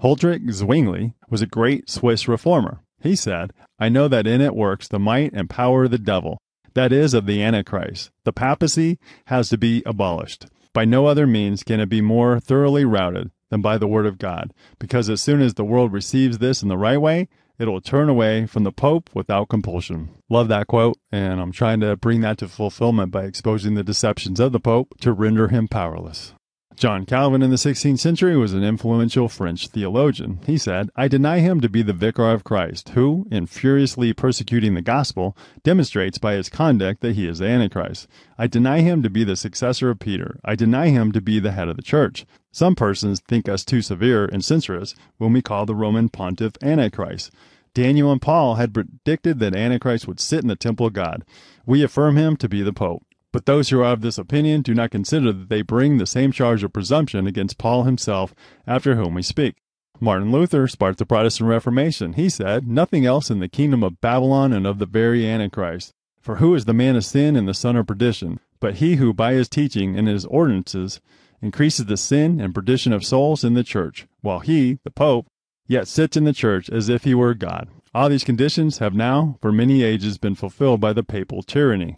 Huldrych 0.01 0.51
Zwingli 0.51 1.13
was 1.29 1.41
a 1.41 1.47
great 1.47 1.89
Swiss 1.89 2.27
reformer. 2.27 2.81
He 3.01 3.15
said, 3.15 3.53
I 3.79 3.87
know 3.87 4.09
that 4.09 4.27
in 4.27 4.41
it 4.41 4.53
works 4.53 4.87
the 4.87 4.99
might 4.99 5.31
and 5.33 5.49
power 5.49 5.85
of 5.85 5.91
the 5.91 5.97
devil, 5.97 6.41
that 6.73 6.91
is, 6.91 7.13
of 7.13 7.25
the 7.25 7.41
Antichrist. 7.41 8.11
The 8.25 8.33
papacy 8.33 8.99
has 9.27 9.47
to 9.47 9.57
be 9.57 9.81
abolished. 9.85 10.47
By 10.73 10.83
no 10.83 11.05
other 11.05 11.25
means 11.25 11.63
can 11.63 11.79
it 11.79 11.87
be 11.87 12.01
more 12.01 12.39
thoroughly 12.39 12.83
routed 12.83 13.31
than 13.49 13.61
by 13.61 13.77
the 13.77 13.87
word 13.87 14.05
of 14.05 14.17
God, 14.17 14.53
because 14.77 15.09
as 15.09 15.21
soon 15.21 15.41
as 15.41 15.53
the 15.53 15.63
world 15.63 15.93
receives 15.93 16.39
this 16.39 16.61
in 16.61 16.67
the 16.67 16.77
right 16.77 16.99
way, 16.99 17.29
it 17.60 17.67
will 17.67 17.81
turn 17.81 18.10
away 18.10 18.45
from 18.45 18.63
the 18.63 18.72
Pope 18.72 19.10
without 19.13 19.50
compulsion. 19.50 20.10
Love 20.29 20.48
that 20.48 20.67
quote, 20.67 20.98
and 21.12 21.39
I'm 21.39 21.51
trying 21.51 21.79
to 21.81 21.95
bring 21.95 22.22
that 22.22 22.38
to 22.39 22.48
fulfillment 22.48 23.12
by 23.12 23.25
exposing 23.25 23.75
the 23.75 23.83
deceptions 23.83 24.39
of 24.39 24.51
the 24.51 24.60
Pope 24.60 24.95
to 25.01 25.13
render 25.13 25.48
him 25.50 25.67
powerless. 25.67 26.33
John 26.75 27.06
Calvin 27.06 27.42
in 27.42 27.50
the 27.50 27.56
16th 27.56 28.00
century 28.00 28.36
was 28.36 28.53
an 28.53 28.63
influential 28.63 29.30
French 29.30 29.68
theologian. 29.68 30.39
He 30.46 30.58
said, 30.58 30.89
I 30.96 31.08
deny 31.08 31.39
him 31.39 31.62
to 31.62 31.70
be 31.70 31.82
the 31.82 31.94
vicar 31.94 32.32
of 32.32 32.44
Christ, 32.44 32.89
who, 32.89 33.27
in 33.32 33.46
furiously 33.46 34.12
persecuting 34.12 34.74
the 34.74 34.82
gospel, 34.82 35.38
demonstrates 35.63 36.18
by 36.18 36.34
his 36.34 36.50
conduct 36.50 37.01
that 37.01 37.15
he 37.15 37.27
is 37.27 37.39
the 37.39 37.48
Antichrist. 37.48 38.08
I 38.38 38.48
deny 38.48 38.82
him 38.82 39.03
to 39.03 39.10
be 39.10 39.24
the 39.24 39.36
successor 39.36 39.89
of 39.89 40.00
Peter. 40.00 40.39
I 40.44 40.56
deny 40.56 40.89
him 40.89 41.12
to 41.13 41.22
be 41.22 41.39
the 41.39 41.51
head 41.51 41.70
of 41.70 41.75
the 41.75 41.84
church. 41.84 42.25
Some 42.51 42.75
persons 42.75 43.22
think 43.22 43.48
us 43.48 43.63
too 43.63 43.82
severe 43.82 44.25
and 44.25 44.44
censorious 44.44 44.96
when 45.18 45.32
we 45.32 45.42
call 45.42 45.65
the 45.65 45.75
Roman 45.75 46.10
pontiff 46.10 46.53
Antichrist. 46.62 47.32
Daniel 47.74 48.12
and 48.12 48.22
Paul 48.22 48.56
had 48.56 48.74
predicted 48.74 49.39
that 49.39 49.56
Antichrist 49.56 50.08
would 50.08 50.20
sit 50.20 50.42
in 50.42 50.48
the 50.48 50.56
temple 50.56 50.88
of 50.88 50.94
God. 50.94 51.24
We 51.65 51.84
affirm 51.84 52.18
him 52.18 52.36
to 52.38 52.50
be 52.50 52.62
the 52.62 52.74
Pope. 52.74 53.03
But 53.33 53.47
those 53.47 53.69
who 53.69 53.81
are 53.81 53.91
of 53.91 54.01
this 54.01 54.19
opinion 54.19 54.61
do 54.61 54.73
not 54.73 54.91
consider 54.91 55.33
that 55.33 55.49
they 55.49 55.63
bring 55.63 55.97
the 55.97 56.05
same 56.05 56.31
charge 56.31 56.63
of 56.63 56.71
presumption 56.71 57.27
against 57.27 57.57
Paul 57.57 57.83
himself, 57.83 58.33
after 58.65 58.95
whom 58.95 59.15
we 59.15 59.23
speak. 59.23 59.55
Martin 59.99 60.31
Luther 60.31 60.67
sparked 60.67 60.99
the 60.99 61.05
Protestant 61.05 61.49
Reformation. 61.49 62.13
He 62.13 62.29
said, 62.29 62.67
Nothing 62.67 63.05
else 63.05 63.31
in 63.31 63.39
the 63.39 63.49
kingdom 63.49 63.83
of 63.83 63.99
Babylon 63.99 64.53
and 64.53 64.67
of 64.67 64.77
the 64.77 64.85
very 64.85 65.27
Antichrist. 65.27 65.91
For 66.21 66.35
who 66.35 66.53
is 66.53 66.65
the 66.65 66.73
man 66.73 66.95
of 66.95 67.05
sin 67.05 67.35
and 67.35 67.47
the 67.47 67.53
son 67.55 67.75
of 67.75 67.87
perdition? 67.87 68.39
But 68.59 68.75
he 68.75 68.95
who 68.95 69.13
by 69.13 69.33
his 69.33 69.49
teaching 69.49 69.97
and 69.97 70.07
his 70.07 70.25
ordinances 70.25 71.01
increases 71.41 71.87
the 71.87 71.97
sin 71.97 72.39
and 72.39 72.55
perdition 72.55 72.93
of 72.93 73.03
souls 73.03 73.43
in 73.43 73.55
the 73.55 73.63
church, 73.63 74.07
while 74.21 74.39
he, 74.41 74.77
the 74.83 74.91
Pope, 74.91 75.25
yet 75.67 75.87
sits 75.87 76.15
in 76.15 76.23
the 76.23 76.33
church 76.33 76.69
as 76.69 76.87
if 76.87 77.03
he 77.03 77.15
were 77.15 77.33
God. 77.33 77.67
All 77.95 78.09
these 78.09 78.23
conditions 78.23 78.77
have 78.77 78.93
now, 78.93 79.37
for 79.41 79.51
many 79.51 79.83
ages, 79.83 80.17
been 80.17 80.35
fulfilled 80.35 80.79
by 80.79 80.93
the 80.93 81.03
papal 81.03 81.43
tyranny. 81.43 81.97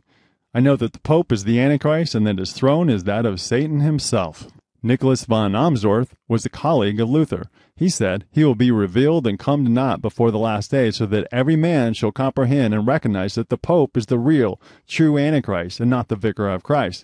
I 0.56 0.62
know 0.62 0.78
that 0.78 0.94
the 0.94 1.00
Pope 1.00 1.34
is 1.34 1.44
the 1.44 1.60
Antichrist 1.60 2.16
and 2.16 2.26
that 2.26 2.38
his 2.38 2.54
throne 2.54 2.90
is 2.90 3.04
that 3.04 3.26
of 3.26 3.42
Satan 3.42 3.82
himself. 3.82 4.48
Nicholas 4.82 5.26
von 5.26 5.52
Amsdorf 5.52 6.14
was 6.30 6.46
a 6.46 6.50
colleague 6.50 7.02
of 7.02 7.10
Luther. 7.10 7.50
He 7.76 7.90
said, 7.90 8.24
He 8.32 8.46
will 8.46 8.56
be 8.56 8.72
revealed 8.72 9.28
and 9.28 9.38
come 9.38 9.66
to 9.66 9.70
naught 9.70 10.02
before 10.02 10.32
the 10.32 10.40
last 10.40 10.72
day, 10.72 10.92
so 10.92 11.06
that 11.08 11.28
every 11.30 11.58
man 11.58 11.94
shall 11.94 12.14
comprehend 12.14 12.74
and 12.74 12.88
recognize 12.88 13.36
that 13.36 13.50
the 13.50 13.58
Pope 13.58 13.98
is 13.98 14.06
the 14.06 14.18
real, 14.18 14.62
true 14.88 15.18
Antichrist, 15.18 15.82
and 15.82 15.90
not 15.90 16.08
the 16.08 16.16
vicar 16.16 16.48
of 16.48 16.64
Christ. 16.64 17.04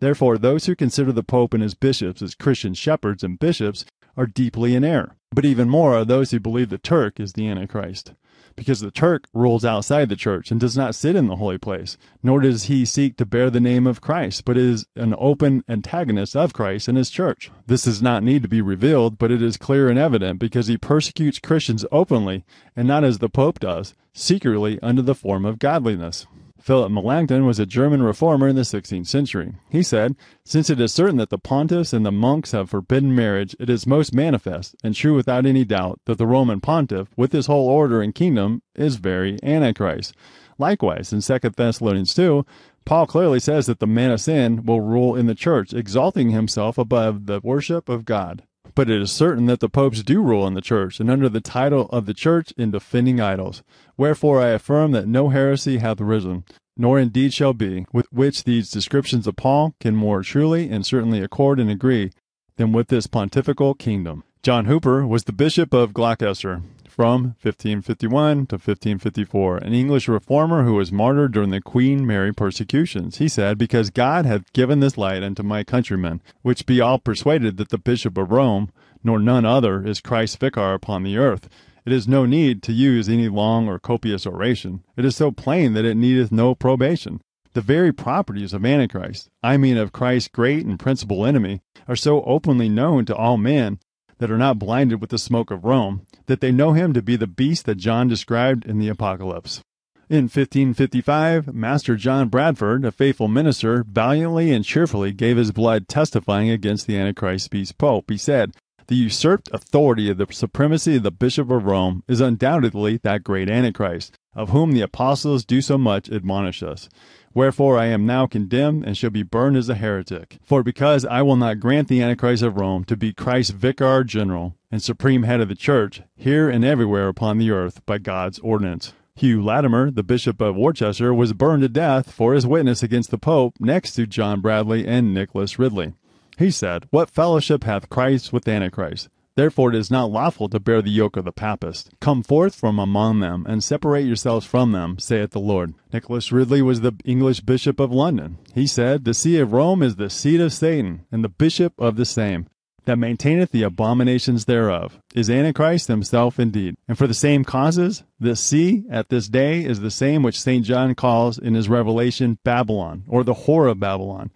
Therefore, 0.00 0.36
those 0.36 0.66
who 0.66 0.76
consider 0.76 1.12
the 1.12 1.22
Pope 1.22 1.54
and 1.54 1.62
his 1.62 1.72
bishops 1.72 2.20
as 2.20 2.34
Christian 2.34 2.74
shepherds 2.74 3.24
and 3.24 3.38
bishops 3.38 3.86
are 4.14 4.26
deeply 4.26 4.74
in 4.74 4.84
error. 4.84 5.16
But 5.30 5.46
even 5.46 5.70
more 5.70 5.94
are 5.94 6.04
those 6.04 6.32
who 6.32 6.38
believe 6.38 6.68
the 6.68 6.76
Turk 6.76 7.18
is 7.18 7.32
the 7.32 7.48
Antichrist 7.48 8.12
because 8.56 8.80
the 8.80 8.90
Turk 8.90 9.26
rules 9.32 9.64
outside 9.64 10.08
the 10.08 10.16
church 10.16 10.50
and 10.50 10.60
does 10.60 10.76
not 10.76 10.94
sit 10.94 11.16
in 11.16 11.26
the 11.26 11.36
holy 11.36 11.58
place, 11.58 11.96
nor 12.22 12.40
does 12.40 12.64
he 12.64 12.84
seek 12.84 13.16
to 13.16 13.26
bear 13.26 13.50
the 13.50 13.60
name 13.60 13.86
of 13.86 14.00
Christ, 14.00 14.44
but 14.44 14.56
is 14.56 14.86
an 14.96 15.14
open 15.18 15.64
antagonist 15.68 16.36
of 16.36 16.52
Christ 16.52 16.88
and 16.88 16.96
his 16.96 17.10
church. 17.10 17.50
This 17.66 17.84
does 17.84 18.02
not 18.02 18.22
need 18.22 18.42
to 18.42 18.48
be 18.48 18.60
revealed, 18.60 19.18
but 19.18 19.30
it 19.30 19.42
is 19.42 19.56
clear 19.56 19.88
and 19.88 19.98
evident 19.98 20.38
because 20.38 20.66
he 20.66 20.76
persecutes 20.76 21.38
Christians 21.38 21.84
openly 21.90 22.44
and 22.76 22.86
not 22.86 23.04
as 23.04 23.18
the 23.18 23.28
Pope 23.28 23.60
does, 23.60 23.94
secretly 24.12 24.78
under 24.82 25.02
the 25.02 25.14
form 25.14 25.44
of 25.44 25.58
godliness. 25.58 26.26
Philip 26.64 26.90
Melanchthon 26.90 27.44
was 27.44 27.58
a 27.58 27.66
German 27.66 28.02
reformer 28.02 28.48
in 28.48 28.56
the 28.56 28.62
16th 28.62 29.06
century. 29.06 29.52
He 29.68 29.82
said, 29.82 30.16
Since 30.46 30.70
it 30.70 30.80
is 30.80 30.94
certain 30.94 31.18
that 31.18 31.28
the 31.28 31.36
pontiffs 31.36 31.92
and 31.92 32.06
the 32.06 32.10
monks 32.10 32.52
have 32.52 32.70
forbidden 32.70 33.14
marriage, 33.14 33.54
it 33.60 33.68
is 33.68 33.86
most 33.86 34.14
manifest, 34.14 34.74
and 34.82 34.94
true 34.94 35.14
without 35.14 35.44
any 35.44 35.66
doubt, 35.66 36.00
that 36.06 36.16
the 36.16 36.26
Roman 36.26 36.62
pontiff, 36.62 37.08
with 37.18 37.32
his 37.32 37.48
whole 37.48 37.68
order 37.68 38.00
and 38.00 38.14
kingdom, 38.14 38.62
is 38.74 38.96
very 38.96 39.36
Antichrist. 39.42 40.14
Likewise, 40.56 41.12
in 41.12 41.20
2 41.20 41.50
Thessalonians 41.50 42.14
2, 42.14 42.46
Paul 42.86 43.06
clearly 43.08 43.40
says 43.40 43.66
that 43.66 43.78
the 43.78 43.86
man 43.86 44.10
of 44.10 44.22
sin 44.22 44.64
will 44.64 44.80
rule 44.80 45.14
in 45.14 45.26
the 45.26 45.34
church, 45.34 45.74
exalting 45.74 46.30
himself 46.30 46.78
above 46.78 47.26
the 47.26 47.42
worship 47.42 47.90
of 47.90 48.06
God. 48.06 48.42
But 48.74 48.90
it 48.90 49.00
is 49.00 49.12
certain 49.12 49.46
that 49.46 49.60
the 49.60 49.68
popes 49.68 50.02
do 50.02 50.20
rule 50.20 50.46
in 50.46 50.54
the 50.54 50.60
church, 50.60 50.98
and 50.98 51.08
under 51.08 51.28
the 51.28 51.40
title 51.40 51.88
of 51.90 52.06
the 52.06 52.14
church 52.14 52.52
in 52.56 52.72
defending 52.72 53.20
idols. 53.20 53.62
Wherefore 53.96 54.40
I 54.40 54.48
affirm 54.48 54.90
that 54.92 55.06
no 55.06 55.28
heresy 55.28 55.78
hath 55.78 56.00
risen, 56.00 56.44
nor 56.76 56.98
indeed 56.98 57.32
shall 57.32 57.52
be, 57.52 57.86
with 57.92 58.12
which 58.12 58.42
these 58.42 58.70
descriptions 58.70 59.26
of 59.28 59.36
Paul 59.36 59.74
can 59.78 59.94
more 59.94 60.22
truly 60.22 60.68
and 60.70 60.84
certainly 60.84 61.20
accord 61.20 61.60
and 61.60 61.70
agree 61.70 62.10
than 62.56 62.72
with 62.72 62.88
this 62.88 63.06
pontifical 63.06 63.74
kingdom. 63.74 64.24
John 64.44 64.66
Hooper 64.66 65.06
was 65.06 65.24
the 65.24 65.32
Bishop 65.32 65.72
of 65.72 65.94
Gloucester 65.94 66.60
from 66.86 67.34
1551 67.40 68.44
to 68.48 68.56
1554, 68.56 69.56
an 69.56 69.72
English 69.72 70.06
reformer 70.06 70.64
who 70.64 70.74
was 70.74 70.92
martyred 70.92 71.32
during 71.32 71.48
the 71.48 71.62
Queen 71.62 72.06
Mary 72.06 72.30
persecutions. 72.30 73.16
He 73.16 73.26
said, 73.26 73.56
Because 73.56 73.88
God 73.88 74.26
hath 74.26 74.52
given 74.52 74.80
this 74.80 74.98
light 74.98 75.22
unto 75.22 75.42
my 75.42 75.64
countrymen, 75.64 76.20
which 76.42 76.66
be 76.66 76.78
all 76.78 76.98
persuaded 76.98 77.56
that 77.56 77.70
the 77.70 77.78
Bishop 77.78 78.18
of 78.18 78.30
Rome, 78.30 78.70
nor 79.02 79.18
none 79.18 79.46
other, 79.46 79.82
is 79.82 80.02
Christ's 80.02 80.36
vicar 80.36 80.74
upon 80.74 81.04
the 81.04 81.16
earth. 81.16 81.48
It 81.86 81.94
is 81.94 82.06
no 82.06 82.26
need 82.26 82.62
to 82.64 82.74
use 82.74 83.08
any 83.08 83.30
long 83.30 83.66
or 83.66 83.78
copious 83.78 84.26
oration. 84.26 84.84
It 84.94 85.06
is 85.06 85.16
so 85.16 85.30
plain 85.30 85.72
that 85.72 85.86
it 85.86 85.96
needeth 85.96 86.30
no 86.30 86.54
probation. 86.54 87.22
The 87.54 87.62
very 87.62 87.94
properties 87.94 88.52
of 88.52 88.66
Antichrist, 88.66 89.30
I 89.42 89.56
mean 89.56 89.78
of 89.78 89.92
Christ's 89.92 90.28
great 90.28 90.66
and 90.66 90.78
principal 90.78 91.24
enemy, 91.24 91.62
are 91.88 91.96
so 91.96 92.22
openly 92.24 92.68
known 92.68 93.06
to 93.06 93.16
all 93.16 93.38
men 93.38 93.78
that 94.24 94.30
are 94.30 94.38
not 94.38 94.58
blinded 94.58 95.02
with 95.02 95.10
the 95.10 95.18
smoke 95.18 95.50
of 95.50 95.66
Rome, 95.66 96.06
that 96.28 96.40
they 96.40 96.50
know 96.50 96.72
him 96.72 96.94
to 96.94 97.02
be 97.02 97.14
the 97.14 97.26
beast 97.26 97.66
that 97.66 97.74
John 97.74 98.08
described 98.08 98.64
in 98.64 98.78
the 98.78 98.88
Apocalypse. 98.88 99.60
In 100.08 100.30
1555, 100.30 101.52
Master 101.52 101.94
John 101.94 102.30
Bradford, 102.30 102.86
a 102.86 102.90
faithful 102.90 103.28
minister, 103.28 103.84
valiantly 103.86 104.50
and 104.50 104.64
cheerfully 104.64 105.12
gave 105.12 105.36
his 105.36 105.52
blood 105.52 105.88
testifying 105.88 106.48
against 106.48 106.86
the 106.86 106.96
Antichrist 106.96 107.50
beast 107.50 107.76
Pope. 107.76 108.10
He 108.10 108.16
said, 108.16 108.52
The 108.86 108.94
usurped 108.96 109.50
authority 109.52 110.08
of 110.08 110.16
the 110.16 110.26
supremacy 110.30 110.96
of 110.96 111.02
the 111.02 111.10
Bishop 111.10 111.50
of 111.50 111.66
Rome 111.66 112.02
is 112.08 112.22
undoubtedly 112.22 113.00
that 113.02 113.24
great 113.24 113.50
Antichrist, 113.50 114.14
of 114.34 114.48
whom 114.48 114.72
the 114.72 114.80
apostles 114.80 115.44
do 115.44 115.60
so 115.60 115.76
much 115.76 116.08
admonish 116.08 116.62
us. 116.62 116.88
Wherefore 117.34 117.76
I 117.76 117.86
am 117.86 118.06
now 118.06 118.26
condemned 118.26 118.84
and 118.84 118.96
shall 118.96 119.10
be 119.10 119.24
burned 119.24 119.56
as 119.56 119.68
a 119.68 119.74
heretic. 119.74 120.38
For 120.42 120.62
because 120.62 121.04
I 121.04 121.22
will 121.22 121.34
not 121.34 121.58
grant 121.58 121.88
the 121.88 122.00
Antichrist 122.00 122.44
of 122.44 122.56
Rome 122.56 122.84
to 122.84 122.96
be 122.96 123.12
Christ's 123.12 123.50
vicar 123.50 124.04
general 124.04 124.54
and 124.70 124.80
supreme 124.80 125.24
head 125.24 125.40
of 125.40 125.48
the 125.48 125.56
church, 125.56 126.02
here 126.16 126.48
and 126.48 126.64
everywhere 126.64 127.08
upon 127.08 127.38
the 127.38 127.50
earth, 127.50 127.84
by 127.86 127.98
God's 127.98 128.38
ordinance. 128.38 128.92
Hugh 129.16 129.42
Latimer, 129.42 129.90
the 129.90 130.02
Bishop 130.02 130.40
of 130.40 130.56
Worcester, 130.56 131.12
was 131.12 131.32
burned 131.32 131.62
to 131.62 131.68
death 131.68 132.12
for 132.12 132.34
his 132.34 132.46
witness 132.46 132.82
against 132.82 133.10
the 133.10 133.18
Pope 133.18 133.54
next 133.58 133.94
to 133.94 134.06
John 134.06 134.40
Bradley 134.40 134.86
and 134.86 135.12
Nicholas 135.12 135.58
Ridley. 135.58 135.94
He 136.38 136.50
said, 136.50 136.86
What 136.90 137.10
fellowship 137.10 137.64
hath 137.64 137.90
Christ 137.90 138.32
with 138.32 138.48
Antichrist? 138.48 139.08
Therefore 139.36 139.70
it 139.70 139.76
is 139.76 139.90
not 139.90 140.12
lawful 140.12 140.48
to 140.48 140.60
bear 140.60 140.80
the 140.80 140.90
yoke 140.90 141.16
of 141.16 141.24
the 141.24 141.32
papists. 141.32 141.90
Come 142.00 142.22
forth 142.22 142.54
from 142.54 142.78
among 142.78 143.18
them, 143.18 143.44
and 143.48 143.64
separate 143.64 144.06
yourselves 144.06 144.46
from 144.46 144.70
them, 144.70 144.98
saith 144.98 145.30
the 145.30 145.40
Lord. 145.40 145.74
Nicholas 145.92 146.30
Ridley 146.30 146.62
was 146.62 146.82
the 146.82 146.92
English 147.04 147.40
Bishop 147.40 147.80
of 147.80 147.90
London. 147.90 148.38
He 148.54 148.66
said, 148.66 149.04
The 149.04 149.14
see 149.14 149.38
of 149.38 149.52
Rome 149.52 149.82
is 149.82 149.96
the 149.96 150.08
seat 150.08 150.40
of 150.40 150.52
Satan, 150.52 151.04
and 151.10 151.24
the 151.24 151.28
bishop 151.28 151.72
of 151.78 151.96
the 151.96 152.04
same, 152.04 152.46
that 152.84 152.98
maintaineth 152.98 153.50
the 153.50 153.64
abominations 153.64 154.44
thereof, 154.44 155.00
is 155.14 155.28
Antichrist 155.28 155.88
himself 155.88 156.38
indeed. 156.38 156.76
And 156.86 156.96
for 156.96 157.08
the 157.08 157.14
same 157.14 157.42
causes, 157.42 158.04
this 158.20 158.40
see 158.40 158.84
at 158.88 159.08
this 159.08 159.26
day 159.26 159.64
is 159.64 159.80
the 159.80 159.90
same 159.90 160.22
which 160.22 160.40
St. 160.40 160.64
John 160.64 160.94
calls 160.94 161.38
in 161.38 161.54
his 161.54 161.68
revelation 161.68 162.38
Babylon, 162.44 163.02
or 163.08 163.24
the 163.24 163.34
whore 163.34 163.68
of 163.68 163.80
Babylon 163.80 164.30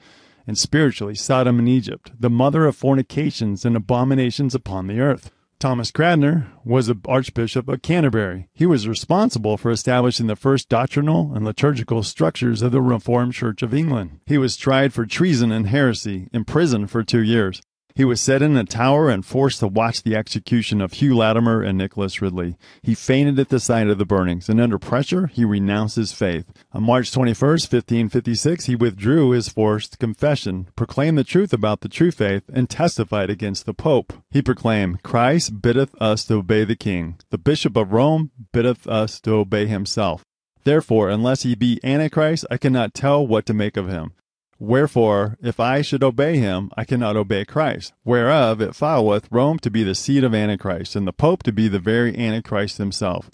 and 0.48 0.58
spiritually 0.58 1.14
Sodom 1.14 1.58
and 1.58 1.68
Egypt, 1.68 2.10
the 2.18 2.30
mother 2.30 2.64
of 2.64 2.74
fornications 2.74 3.66
and 3.66 3.76
abominations 3.76 4.54
upon 4.54 4.86
the 4.86 4.98
earth. 4.98 5.30
Thomas 5.58 5.90
Cranmer 5.90 6.46
was 6.64 6.86
the 6.86 6.96
Archbishop 7.06 7.68
of 7.68 7.82
Canterbury. 7.82 8.48
He 8.54 8.64
was 8.64 8.88
responsible 8.88 9.56
for 9.58 9.70
establishing 9.70 10.26
the 10.26 10.36
first 10.36 10.68
doctrinal 10.68 11.32
and 11.34 11.44
liturgical 11.44 12.02
structures 12.02 12.62
of 12.62 12.72
the 12.72 12.80
Reformed 12.80 13.34
Church 13.34 13.62
of 13.62 13.74
England. 13.74 14.20
He 14.24 14.38
was 14.38 14.56
tried 14.56 14.94
for 14.94 15.04
treason 15.04 15.52
and 15.52 15.66
heresy, 15.66 16.28
imprisoned 16.32 16.90
for 16.90 17.02
two 17.02 17.22
years. 17.22 17.60
He 17.98 18.04
was 18.04 18.20
set 18.20 18.42
in 18.42 18.56
a 18.56 18.62
tower 18.62 19.10
and 19.10 19.26
forced 19.26 19.58
to 19.58 19.66
watch 19.66 20.04
the 20.04 20.14
execution 20.14 20.80
of 20.80 20.92
Hugh 20.92 21.16
Latimer 21.16 21.62
and 21.62 21.76
Nicholas 21.76 22.22
Ridley. 22.22 22.56
He 22.80 22.94
fainted 22.94 23.40
at 23.40 23.48
the 23.48 23.58
sight 23.58 23.88
of 23.88 23.98
the 23.98 24.06
burnings, 24.06 24.48
and 24.48 24.60
under 24.60 24.78
pressure, 24.78 25.26
he 25.26 25.44
renounced 25.44 25.96
his 25.96 26.12
faith. 26.12 26.46
On 26.70 26.84
March 26.84 27.10
21, 27.10 27.34
1556, 27.34 28.66
he 28.66 28.76
withdrew 28.76 29.30
his 29.30 29.48
forced 29.48 29.98
confession, 29.98 30.68
proclaimed 30.76 31.18
the 31.18 31.24
truth 31.24 31.52
about 31.52 31.80
the 31.80 31.88
true 31.88 32.12
faith, 32.12 32.44
and 32.52 32.70
testified 32.70 33.30
against 33.30 33.66
the 33.66 33.74
Pope. 33.74 34.12
He 34.30 34.42
proclaimed, 34.42 35.02
Christ 35.02 35.60
biddeth 35.60 36.00
us 36.00 36.24
to 36.26 36.34
obey 36.34 36.62
the 36.62 36.76
King. 36.76 37.18
The 37.30 37.36
Bishop 37.38 37.76
of 37.76 37.92
Rome 37.92 38.30
biddeth 38.52 38.86
us 38.86 39.18
to 39.22 39.32
obey 39.32 39.66
himself. 39.66 40.22
Therefore, 40.62 41.08
unless 41.08 41.42
he 41.42 41.56
be 41.56 41.80
Antichrist, 41.82 42.46
I 42.48 42.58
cannot 42.58 42.94
tell 42.94 43.26
what 43.26 43.44
to 43.46 43.54
make 43.54 43.76
of 43.76 43.88
him. 43.88 44.12
Wherefore, 44.58 45.38
if 45.40 45.60
I 45.60 45.82
should 45.82 46.02
obey 46.02 46.38
him, 46.38 46.70
I 46.76 46.84
cannot 46.84 47.16
obey 47.16 47.44
Christ. 47.44 47.92
Whereof 48.04 48.60
it 48.60 48.74
followeth 48.74 49.28
Rome 49.30 49.58
to 49.60 49.70
be 49.70 49.84
the 49.84 49.94
seat 49.94 50.24
of 50.24 50.34
Antichrist, 50.34 50.96
and 50.96 51.06
the 51.06 51.12
Pope 51.12 51.42
to 51.44 51.52
be 51.52 51.68
the 51.68 51.78
very 51.78 52.16
Antichrist 52.16 52.78
himself. 52.78 53.30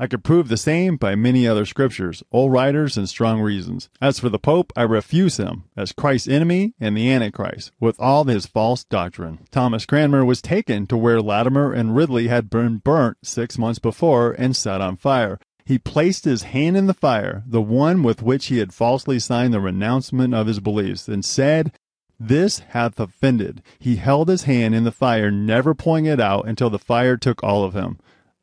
I 0.00 0.06
could 0.06 0.22
prove 0.22 0.46
the 0.46 0.56
same 0.56 0.96
by 0.96 1.16
many 1.16 1.48
other 1.48 1.66
scriptures, 1.66 2.22
old 2.30 2.52
writers, 2.52 2.96
and 2.96 3.08
strong 3.08 3.40
reasons. 3.40 3.88
As 4.00 4.20
for 4.20 4.28
the 4.28 4.38
Pope, 4.38 4.72
I 4.76 4.82
refuse 4.82 5.38
him 5.38 5.64
as 5.76 5.90
Christ's 5.90 6.28
enemy 6.28 6.74
and 6.78 6.96
the 6.96 7.10
Antichrist, 7.10 7.72
with 7.80 7.98
all 7.98 8.22
his 8.24 8.46
false 8.46 8.84
doctrine. 8.84 9.40
Thomas 9.50 9.86
Cranmer 9.86 10.24
was 10.24 10.40
taken 10.40 10.86
to 10.86 10.96
where 10.96 11.20
Latimer 11.20 11.72
and 11.72 11.96
Ridley 11.96 12.28
had 12.28 12.48
been 12.48 12.78
burnt 12.78 13.16
six 13.24 13.58
months 13.58 13.80
before 13.80 14.30
and 14.38 14.54
set 14.54 14.80
on 14.80 14.96
fire. 14.96 15.40
He 15.68 15.78
placed 15.78 16.24
his 16.24 16.44
hand 16.44 16.78
in 16.78 16.86
the 16.86 16.94
fire, 16.94 17.42
the 17.46 17.60
one 17.60 18.02
with 18.02 18.22
which 18.22 18.46
he 18.46 18.56
had 18.56 18.72
falsely 18.72 19.18
signed 19.18 19.52
the 19.52 19.60
renouncement 19.60 20.32
of 20.32 20.46
his 20.46 20.60
beliefs, 20.60 21.06
and 21.08 21.22
said, 21.22 21.72
This 22.18 22.60
hath 22.60 22.98
offended. 22.98 23.60
He 23.78 23.96
held 23.96 24.30
his 24.30 24.44
hand 24.44 24.74
in 24.74 24.84
the 24.84 24.90
fire, 24.90 25.30
never 25.30 25.74
pulling 25.74 26.06
it 26.06 26.20
out 26.20 26.48
until 26.48 26.70
the 26.70 26.78
fire 26.78 27.18
took 27.18 27.44
all 27.44 27.64
of 27.64 27.74
him. 27.74 27.98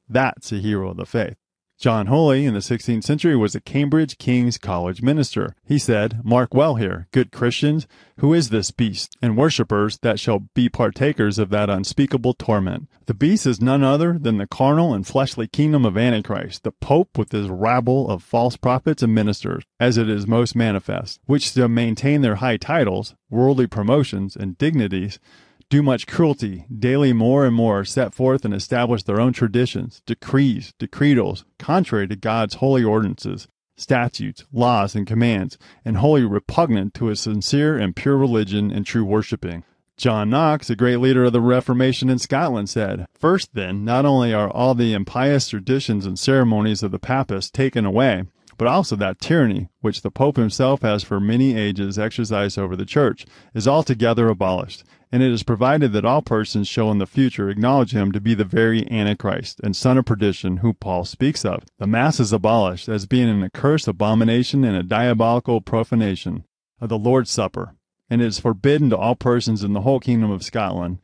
That's 0.08 0.51
a 0.51 0.58
hero 0.58 0.91
of 0.91 0.98
the 0.98 1.08
faith. 1.08 1.36
John 1.77 2.08
Holy 2.08 2.46
in 2.46 2.53
the 2.53 2.62
16th 2.62 3.03
century 3.03 3.36
was 3.36 3.53
a 3.53 3.60
Cambridge 3.60 4.17
King's 4.17 4.58
College 4.58 5.01
minister. 5.01 5.55
He 5.65 5.77
said, 5.77 6.22
Mark 6.24 6.53
well 6.53 6.75
here, 6.75 7.08
good 7.12 7.34
Christians, 7.34 7.86
who 8.20 8.34
is 8.34 8.50
this 8.50 8.72
beast, 8.72 9.17
and 9.22 9.36
worshippers 9.36 9.98
that 9.98 10.17
shall 10.17 10.48
be 10.53 10.70
partakers 10.70 11.38
of 11.38 11.50
that 11.50 11.70
unspeakable 11.70 12.34
torment? 12.36 12.88
The 13.08 13.13
beast 13.13 13.46
is 13.46 13.62
none 13.62 13.84
other 13.84 14.17
than 14.17 14.38
the 14.38 14.48
carnal 14.48 14.94
and 14.94 15.05
fleshly 15.05 15.48
kingdom 15.48 15.86
of 15.86 15.98
Antichrist, 15.98 16.63
the 16.63 16.72
Pope 16.72 17.17
with 17.17 17.34
his 17.34 17.50
rabble 17.50 18.10
of 18.10 18.24
false 18.24 18.55
prophets 18.55 19.03
and 19.03 19.13
ministers, 19.13 19.63
as 19.77 19.98
it 19.98 20.10
is 20.10 20.25
most 20.25 20.55
manifest, 20.55 21.20
which 21.25 21.53
to 21.53 21.67
maintain 21.67 22.22
their 22.22 22.36
high 22.36 22.58
titles, 22.58 23.15
worldly 23.29 23.67
promotions, 23.67 24.38
and 24.38 24.58
dignities, 24.58 25.20
do 25.69 25.81
much 25.81 26.07
cruelty, 26.07 26.65
daily 26.77 27.12
more 27.12 27.45
and 27.45 27.55
more 27.55 27.84
set 27.84 28.13
forth 28.13 28.45
and 28.45 28.53
establish 28.53 29.03
their 29.03 29.19
own 29.19 29.34
traditions, 29.34 30.01
decrees, 30.05 30.74
decretals, 30.77 31.45
contrary 31.57 32.07
to 32.07 32.15
God's 32.15 32.55
holy 32.55 32.84
ordinances, 32.84 33.48
statutes, 33.75 34.45
laws, 34.53 34.95
and 34.95 35.07
commands, 35.07 35.57
and 35.84 35.98
wholly 35.98 36.24
repugnant 36.24 36.93
to 36.95 37.10
a 37.10 37.15
sincere 37.15 37.77
and 37.77 37.95
pure 37.95 38.17
religion 38.17 38.72
and 38.72 38.86
true 38.86 39.03
worshipping. 39.03 39.63
John 39.98 40.29
Knox, 40.29 40.69
a 40.69 40.75
great 40.75 40.98
leader 40.98 41.24
of 41.24 41.34
the 41.34 41.41
Reformation 41.41 42.10
in 42.10 42.19
Scotland, 42.19 42.69
said, 42.69 43.05
First, 43.17 43.53
then, 43.53 43.86
not 43.86 44.05
only 44.05 44.34
are 44.34 44.50
all 44.50 44.75
the 44.75 44.93
impious 44.93 45.48
traditions 45.48 46.05
and 46.05 46.19
ceremonies 46.19 46.84
of 46.84 46.91
the 46.91 47.00
Papists 47.00 47.50
taken 47.50 47.86
away, 47.86 48.25
but 48.57 48.67
also 48.67 48.95
that 48.98 49.19
tyranny, 49.19 49.69
which 49.81 50.01
the 50.01 50.12
Pope 50.12 50.38
himself 50.38 50.81
has 50.81 51.03
for 51.03 51.19
many 51.19 51.57
ages 51.57 51.98
exercised 51.98 52.60
over 52.60 52.75
the 52.75 52.86
Church, 52.86 53.25
is 53.53 53.67
altogether 53.67 54.27
abolished, 54.27 54.84
and 55.12 55.24
it 55.24 55.31
is 55.31 55.43
provided 55.43 55.93
that 55.93 56.05
all 56.05 56.21
persons 56.21 56.67
shall 56.67 56.91
in 56.91 56.97
the 56.97 57.05
future 57.05 57.50
acknowledge 57.50 57.93
him 57.93 58.12
to 58.12 58.21
be 58.21 58.33
the 58.33 58.43
very 58.43 58.89
Antichrist 58.91 59.59
and 59.63 59.75
son 59.75 59.97
of 59.97 60.05
perdition 60.05 60.57
who 60.57 60.74
Paul 60.74 61.05
speaks 61.05 61.45
of. 61.45 61.63
The 61.79 61.88
Mass 61.88 62.19
is 62.19 62.33
abolished 62.33 62.89
as 62.89 63.05
being 63.05 63.29
an 63.29 63.43
accursed 63.43 63.88
abomination 63.88 64.63
and 64.63 64.75
a 64.75 64.83
diabolical 64.83 65.62
profanation 65.62 66.45
of 66.79 66.89
the 66.89 66.97
Lord's 66.97 67.31
Supper, 67.31 67.75
and 68.09 68.21
it 68.21 68.25
is 68.25 68.39
forbidden 68.39 68.89
to 68.89 68.97
all 68.97 69.15
persons 69.15 69.63
in 69.63 69.74
the 69.74 69.81
whole 69.81 70.00
kingdom 70.00 70.31
of 70.31 70.43
Scotland 70.43 71.00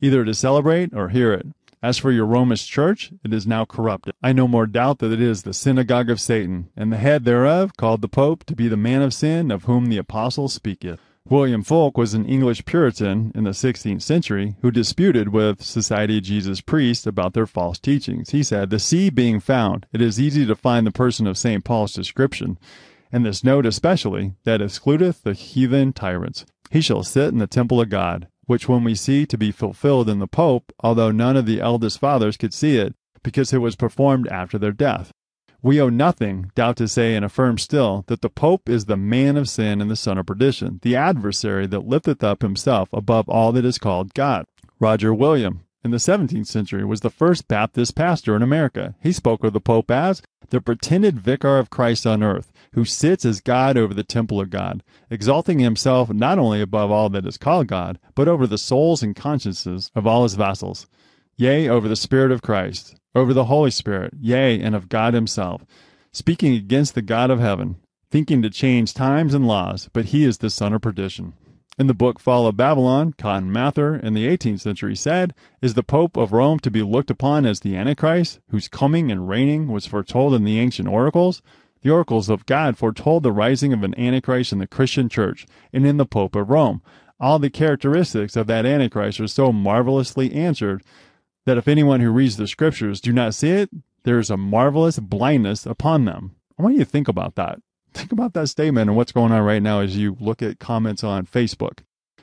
either 0.00 0.24
to 0.24 0.34
celebrate 0.34 0.94
or 0.94 1.08
hear 1.10 1.32
it. 1.32 1.46
As 1.82 1.96
for 1.96 2.12
your 2.12 2.26
Romish 2.26 2.66
church, 2.66 3.10
it 3.24 3.32
is 3.32 3.46
now 3.46 3.64
corrupted. 3.64 4.14
I 4.22 4.32
no 4.32 4.46
more 4.46 4.66
doubt 4.66 4.98
that 4.98 5.12
it 5.12 5.20
is 5.20 5.42
the 5.42 5.54
synagogue 5.54 6.10
of 6.10 6.20
Satan, 6.20 6.68
and 6.76 6.92
the 6.92 6.98
head 6.98 7.24
thereof, 7.24 7.76
called 7.76 8.02
the 8.02 8.08
Pope, 8.08 8.44
to 8.44 8.56
be 8.56 8.68
the 8.68 8.76
man 8.76 9.00
of 9.00 9.14
sin, 9.14 9.50
of 9.50 9.64
whom 9.64 9.86
the 9.86 9.96
apostle 9.96 10.48
speaketh. 10.48 11.00
William 11.30 11.62
Fulke 11.62 11.96
was 11.96 12.12
an 12.12 12.26
English 12.26 12.64
Puritan 12.64 13.30
in 13.36 13.44
the 13.44 13.50
16th 13.50 14.02
century 14.02 14.56
who 14.62 14.72
disputed 14.72 15.28
with 15.28 15.62
Society 15.62 16.18
of 16.18 16.24
Jesus 16.24 16.60
priests 16.60 17.06
about 17.06 17.34
their 17.34 17.46
false 17.46 17.78
teachings. 17.78 18.30
He 18.30 18.42
said, 18.42 18.68
The 18.68 18.80
see 18.80 19.10
being 19.10 19.38
found, 19.38 19.86
it 19.92 20.02
is 20.02 20.20
easy 20.20 20.44
to 20.44 20.56
find 20.56 20.84
the 20.84 20.90
person 20.90 21.28
of 21.28 21.38
St. 21.38 21.62
Paul's 21.62 21.92
description, 21.92 22.58
and 23.12 23.24
this 23.24 23.44
note 23.44 23.64
especially, 23.64 24.34
that 24.42 24.60
excludeth 24.60 25.22
the 25.22 25.34
heathen 25.34 25.92
tyrants. 25.92 26.46
He 26.72 26.80
shall 26.80 27.04
sit 27.04 27.28
in 27.28 27.38
the 27.38 27.46
temple 27.46 27.80
of 27.80 27.90
God, 27.90 28.26
which 28.46 28.68
when 28.68 28.82
we 28.82 28.96
see 28.96 29.24
to 29.26 29.38
be 29.38 29.52
fulfilled 29.52 30.08
in 30.08 30.18
the 30.18 30.26
Pope, 30.26 30.72
although 30.80 31.12
none 31.12 31.36
of 31.36 31.46
the 31.46 31.60
eldest 31.60 32.00
fathers 32.00 32.36
could 32.36 32.52
see 32.52 32.76
it, 32.76 32.96
because 33.22 33.52
it 33.52 33.58
was 33.58 33.76
performed 33.76 34.26
after 34.26 34.58
their 34.58 34.72
death. 34.72 35.12
We 35.62 35.80
owe 35.80 35.90
nothing, 35.90 36.50
doubt 36.54 36.76
to 36.76 36.88
say 36.88 37.14
and 37.14 37.24
affirm 37.24 37.58
still, 37.58 38.04
that 38.06 38.22
the 38.22 38.30
Pope 38.30 38.68
is 38.68 38.86
the 38.86 38.96
man 38.96 39.36
of 39.36 39.48
sin 39.48 39.82
and 39.82 39.90
the 39.90 39.96
son 39.96 40.16
of 40.16 40.24
perdition, 40.24 40.80
the 40.82 40.96
adversary 40.96 41.66
that 41.66 41.86
lifteth 41.86 42.24
up 42.24 42.40
himself 42.40 42.88
above 42.92 43.28
all 43.28 43.52
that 43.52 43.66
is 43.66 43.76
called 43.76 44.14
God. 44.14 44.46
Roger 44.78 45.12
William, 45.12 45.64
in 45.84 45.90
the 45.90 45.98
17th 45.98 46.46
century, 46.46 46.84
was 46.84 47.00
the 47.00 47.10
first 47.10 47.46
Baptist 47.46 47.94
pastor 47.94 48.34
in 48.34 48.42
America. 48.42 48.94
He 49.02 49.12
spoke 49.12 49.44
of 49.44 49.52
the 49.52 49.60
Pope 49.60 49.90
as 49.90 50.22
the 50.48 50.62
pretended 50.62 51.20
vicar 51.20 51.58
of 51.58 51.70
Christ 51.70 52.06
on 52.06 52.22
earth, 52.22 52.52
who 52.72 52.84
sits 52.86 53.24
as 53.24 53.40
God 53.40 53.76
over 53.76 53.92
the 53.92 54.02
temple 54.02 54.40
of 54.40 54.50
God, 54.50 54.82
exalting 55.10 55.58
himself 55.58 56.10
not 56.10 56.38
only 56.38 56.60
above 56.60 56.90
all 56.90 57.10
that 57.10 57.26
is 57.26 57.36
called 57.36 57.66
God, 57.66 57.98
but 58.14 58.28
over 58.28 58.46
the 58.46 58.58
souls 58.58 59.02
and 59.02 59.14
consciences 59.14 59.90
of 59.94 60.06
all 60.06 60.22
his 60.22 60.34
vassals, 60.34 60.86
yea, 61.36 61.68
over 61.68 61.86
the 61.86 61.96
Spirit 61.96 62.32
of 62.32 62.42
Christ, 62.42 62.96
over 63.14 63.34
the 63.34 63.44
Holy 63.44 63.70
Spirit, 63.70 64.14
yea, 64.20 64.60
and 64.60 64.74
of 64.74 64.88
God 64.88 65.14
himself, 65.14 65.64
speaking 66.12 66.54
against 66.54 66.94
the 66.94 67.02
God 67.02 67.30
of 67.30 67.40
heaven, 67.40 67.76
thinking 68.10 68.42
to 68.42 68.50
change 68.50 68.94
times 68.94 69.34
and 69.34 69.46
laws, 69.46 69.88
but 69.92 70.06
he 70.06 70.24
is 70.24 70.38
the 70.38 70.50
son 70.50 70.72
of 70.72 70.82
perdition. 70.82 71.32
In 71.78 71.86
the 71.86 71.94
book 71.94 72.20
Fall 72.20 72.46
of 72.46 72.56
Babylon, 72.56 73.14
Cotton 73.16 73.50
Mather 73.50 73.96
in 73.96 74.12
the 74.12 74.26
18th 74.26 74.60
century 74.60 74.94
said, 74.94 75.32
Is 75.62 75.74
the 75.74 75.82
Pope 75.82 76.16
of 76.16 76.32
Rome 76.32 76.58
to 76.58 76.70
be 76.70 76.82
looked 76.82 77.10
upon 77.10 77.46
as 77.46 77.60
the 77.60 77.74
Antichrist, 77.74 78.40
whose 78.50 78.68
coming 78.68 79.10
and 79.10 79.28
reigning 79.28 79.68
was 79.68 79.86
foretold 79.86 80.34
in 80.34 80.44
the 80.44 80.58
ancient 80.58 80.88
oracles? 80.88 81.40
The 81.82 81.90
oracles 81.90 82.28
of 82.28 82.44
God 82.44 82.76
foretold 82.76 83.22
the 83.22 83.32
rising 83.32 83.72
of 83.72 83.82
an 83.82 83.98
Antichrist 83.98 84.52
in 84.52 84.58
the 84.58 84.66
Christian 84.66 85.08
church 85.08 85.46
and 85.72 85.86
in 85.86 85.96
the 85.96 86.04
Pope 86.04 86.36
of 86.36 86.50
Rome. 86.50 86.82
All 87.18 87.38
the 87.38 87.48
characteristics 87.48 88.36
of 88.36 88.46
that 88.48 88.66
Antichrist 88.66 89.18
are 89.20 89.26
so 89.26 89.50
marvelously 89.50 90.34
answered 90.34 90.82
that 91.46 91.58
if 91.58 91.68
anyone 91.68 92.00
who 92.00 92.10
reads 92.10 92.36
the 92.36 92.46
scriptures 92.46 93.00
do 93.00 93.12
not 93.12 93.34
see 93.34 93.50
it, 93.50 93.70
there 94.04 94.18
is 94.18 94.30
a 94.30 94.36
marvelous 94.36 94.98
blindness 94.98 95.66
upon 95.66 96.04
them. 96.04 96.36
I 96.58 96.62
want 96.62 96.76
you 96.76 96.84
to 96.84 96.90
think 96.90 97.08
about 97.08 97.34
that. 97.36 97.60
Think 97.92 98.12
about 98.12 98.34
that 98.34 98.48
statement 98.48 98.88
and 98.88 98.96
what's 98.96 99.12
going 99.12 99.32
on 99.32 99.42
right 99.42 99.62
now 99.62 99.80
as 99.80 99.96
you 99.96 100.16
look 100.20 100.42
at 100.42 100.58
comments 100.58 101.02
on 101.02 101.26
Facebook 101.26 101.80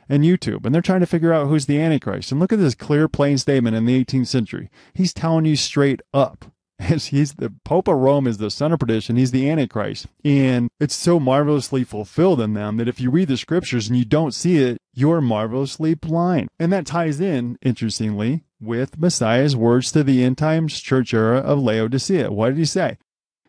and 0.09 0.23
YouTube, 0.23 0.65
and 0.65 0.73
they're 0.73 0.81
trying 0.81 1.01
to 1.01 1.05
figure 1.05 1.33
out 1.33 1.47
who's 1.47 1.65
the 1.65 1.79
Antichrist. 1.79 2.31
And 2.31 2.39
look 2.39 2.53
at 2.53 2.59
this 2.59 2.75
clear, 2.75 3.07
plain 3.07 3.37
statement 3.37 3.75
in 3.75 3.85
the 3.85 4.03
18th 4.03 4.27
century. 4.27 4.69
He's 4.93 5.13
telling 5.13 5.45
you 5.45 5.55
straight 5.55 6.01
up. 6.13 6.45
He's 6.79 7.33
the 7.33 7.51
Pope 7.65 7.87
of 7.87 7.97
Rome 7.97 8.27
is 8.27 8.37
the 8.37 8.51
son 8.51 8.71
of 8.71 8.79
perdition. 8.79 9.15
He's 9.15 9.31
the 9.31 9.49
Antichrist. 9.49 10.05
And 10.23 10.69
it's 10.79 10.95
so 10.95 11.19
marvelously 11.19 11.83
fulfilled 11.83 12.39
in 12.39 12.53
them 12.53 12.77
that 12.77 12.87
if 12.87 13.01
you 13.01 13.09
read 13.09 13.29
the 13.29 13.37
scriptures 13.37 13.87
and 13.87 13.97
you 13.97 14.05
don't 14.05 14.33
see 14.33 14.57
it, 14.57 14.77
you're 14.93 15.19
marvelously 15.19 15.95
blind. 15.95 16.49
And 16.59 16.71
that 16.71 16.85
ties 16.85 17.19
in, 17.19 17.57
interestingly, 17.63 18.43
with 18.61 18.97
Messiah's 18.97 19.55
words 19.55 19.91
to 19.91 20.03
the 20.03 20.23
end 20.23 20.37
times 20.37 20.79
church 20.79 21.13
era 21.13 21.37
of 21.37 21.59
Laodicea. 21.59 22.31
What 22.31 22.49
did 22.49 22.57
he 22.57 22.65
say? 22.65 22.97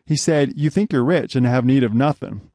He 0.05 0.15
said, 0.15 0.53
You 0.55 0.69
think 0.69 0.91
you're 0.91 1.03
rich 1.03 1.35
and 1.35 1.45
have 1.45 1.65
need 1.65 1.83
of 1.83 1.93
nothing. 1.93 2.48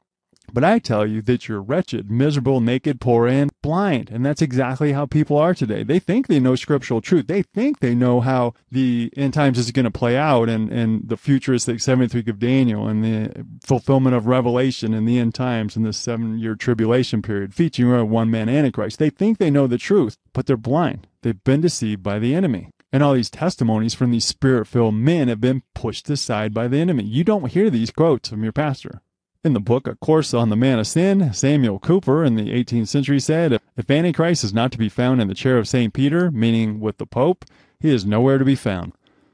But 0.55 0.63
I 0.63 0.79
tell 0.79 1.05
you 1.05 1.21
that 1.23 1.49
you're 1.49 1.61
wretched, 1.61 2.09
miserable, 2.09 2.61
naked, 2.61 3.01
poor, 3.01 3.27
and 3.27 3.51
blind. 3.61 4.09
And 4.09 4.25
that's 4.25 4.41
exactly 4.41 4.93
how 4.93 5.05
people 5.05 5.37
are 5.37 5.53
today. 5.53 5.83
They 5.83 5.99
think 5.99 6.27
they 6.27 6.39
know 6.39 6.55
scriptural 6.55 7.01
truth. 7.01 7.27
They 7.27 7.41
think 7.41 7.81
they 7.81 7.93
know 7.93 8.21
how 8.21 8.53
the 8.71 9.11
end 9.17 9.33
times 9.33 9.59
is 9.59 9.69
going 9.71 9.83
to 9.83 9.91
play 9.91 10.15
out 10.15 10.47
and, 10.47 10.71
and 10.71 11.09
the 11.09 11.17
futuristic 11.17 11.81
seventh 11.81 12.15
week 12.15 12.29
of 12.29 12.39
Daniel 12.39 12.87
and 12.87 13.03
the 13.03 13.45
fulfillment 13.65 14.15
of 14.15 14.27
Revelation 14.27 14.93
and 14.93 15.05
the 15.05 15.19
end 15.19 15.35
times 15.35 15.75
and 15.75 15.85
the 15.85 15.91
seven 15.91 16.39
year 16.39 16.55
tribulation 16.55 17.21
period 17.21 17.53
featuring 17.53 17.91
a 17.91 18.05
one 18.05 18.31
man 18.31 18.47
Antichrist. 18.47 18.97
They 18.97 19.09
think 19.09 19.39
they 19.39 19.51
know 19.51 19.67
the 19.67 19.77
truth, 19.77 20.15
but 20.31 20.45
they're 20.45 20.55
blind. 20.55 21.05
They've 21.21 21.43
been 21.43 21.59
deceived 21.59 22.01
by 22.01 22.17
the 22.17 22.33
enemy. 22.33 22.69
And 22.93 23.03
all 23.03 23.13
these 23.13 23.29
testimonies 23.29 23.93
from 23.93 24.11
these 24.11 24.23
spirit 24.23 24.67
filled 24.67 24.95
men 24.95 25.27
have 25.27 25.41
been 25.41 25.63
pushed 25.73 26.09
aside 26.09 26.53
by 26.53 26.69
the 26.69 26.77
enemy. 26.77 27.03
You 27.03 27.25
don't 27.25 27.51
hear 27.51 27.69
these 27.69 27.91
quotes 27.91 28.29
from 28.29 28.41
your 28.41 28.53
pastor. 28.53 29.01
In 29.45 29.53
the 29.53 29.59
book, 29.59 29.85
A 29.85 29.91
Discourse 29.91 30.33
on 30.33 30.49
the 30.49 30.55
Man 30.55 30.79
of 30.79 30.87
Sin, 30.87 31.31
Samuel 31.31 31.77
Cooper 31.77 32.25
in 32.25 32.33
the 32.33 32.49
18th 32.49 32.87
century 32.87 33.19
said, 33.19 33.59
If 33.77 33.91
Antichrist 33.91 34.43
is 34.43 34.55
not 34.55 34.71
to 34.71 34.77
be 34.79 34.89
found 34.89 35.21
in 35.21 35.27
the 35.27 35.35
chair 35.35 35.59
of 35.59 35.67
St. 35.67 35.93
Peter, 35.93 36.31
meaning 36.31 36.79
with 36.79 36.97
the 36.97 37.05
Pope, 37.05 37.45
he 37.79 37.93
is 37.93 38.07
nowhere 38.07 38.39
to 38.39 38.43
be 38.43 38.55
found. 38.55 38.93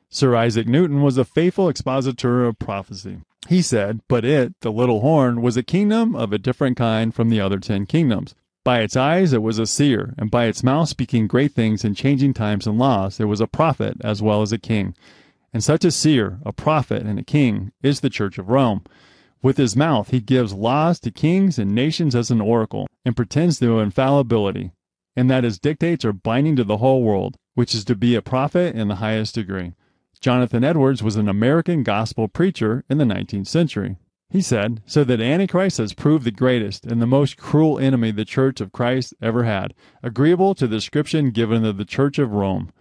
Sir 0.10 0.36
Isaac 0.36 0.68
Newton 0.68 1.02
was 1.02 1.18
a 1.18 1.24
faithful 1.24 1.70
expositor 1.70 2.44
of 2.44 2.60
prophecy. 2.60 3.20
He 3.48 3.62
said, 3.62 4.02
But 4.10 4.26
it, 4.26 4.60
the 4.60 4.70
little 4.70 5.00
horn, 5.00 5.42
was 5.42 5.56
a 5.56 5.64
kingdom 5.64 6.14
of 6.14 6.34
a 6.34 6.38
different 6.38 6.76
kind 6.76 7.16
from 7.16 7.30
the 7.30 7.40
other 7.40 7.60
ten 7.60 7.86
kingdoms. 7.86 8.36
By 8.66 8.82
its 8.82 8.98
eyes 8.98 9.32
it 9.32 9.42
was 9.42 9.60
a 9.60 9.66
seer, 9.66 10.14
and 10.18 10.30
by 10.30 10.48
its 10.48 10.62
mouth 10.62 10.90
speaking 10.90 11.28
great 11.28 11.54
things 11.54 11.86
and 11.86 11.96
changing 11.96 12.34
times 12.34 12.68
and 12.68 12.78
laws, 12.78 13.22
it 13.22 13.30
was 13.30 13.40
a 13.40 13.48
prophet 13.48 13.96
as 14.04 14.22
well 14.22 14.42
as 14.42 14.52
a 14.52 14.58
king. 14.58 14.94
And 15.54 15.64
such 15.64 15.86
a 15.86 15.90
seer, 15.92 16.40
a 16.46 16.52
prophet, 16.52 17.04
and 17.04 17.18
a 17.18 17.24
king 17.24 17.72
is 17.82 18.02
the 18.02 18.10
Church 18.10 18.38
of 18.38 18.50
Rome. 18.50 18.84
With 19.44 19.58
his 19.58 19.76
mouth, 19.76 20.12
he 20.12 20.20
gives 20.20 20.54
laws 20.54 21.00
to 21.00 21.12
kings 21.12 21.58
and 21.58 21.74
nations 21.74 22.16
as 22.16 22.30
an 22.30 22.42
oracle, 22.42 22.88
and 23.04 23.16
pretends 23.16 23.60
to 23.60 23.80
infallibility, 23.80 24.72
and 25.16 25.30
that 25.30 25.44
his 25.44 25.60
dictates 25.60 26.06
are 26.06 26.14
binding 26.14 26.56
to 26.58 26.64
the 26.64 26.78
whole 26.78 27.02
world, 27.02 27.38
which 27.56 27.74
is 27.74 27.84
to 27.86 27.96
be 27.96 28.16
a 28.16 28.22
prophet 28.22 28.76
in 28.76 28.88
the 28.88 28.96
highest 28.96 29.36
degree. 29.36 29.74
Jonathan 30.20 30.64
Edwards 30.64 31.02
was 31.02 31.16
an 31.16 31.28
American 31.28 31.82
gospel 31.82 32.28
preacher 32.28 32.84
in 32.88 33.00
the 33.00 33.04
19th 33.04 33.48
century. 33.48 33.98
He 34.30 34.42
said, 34.42 34.82
So 34.86 35.04
that 35.04 35.20
Antichrist 35.20 35.80
has 35.80 35.94
proved 35.94 36.24
the 36.24 36.32
greatest 36.32 36.86
and 36.86 37.02
the 37.02 37.08
most 37.08 37.36
cruel 37.36 37.80
enemy 37.80 38.12
the 38.12 38.24
Church 38.24 38.62
of 38.62 38.72
Christ 38.72 39.16
ever 39.22 39.44
had, 39.44 39.74
agreeable 40.04 40.54
to 40.56 40.68
the 40.68 40.78
description 40.78 41.32
given 41.32 41.66
of 41.66 41.78
the 41.78 41.86
Church 41.86 42.20
of 42.20 42.32
Rome. 42.32 42.72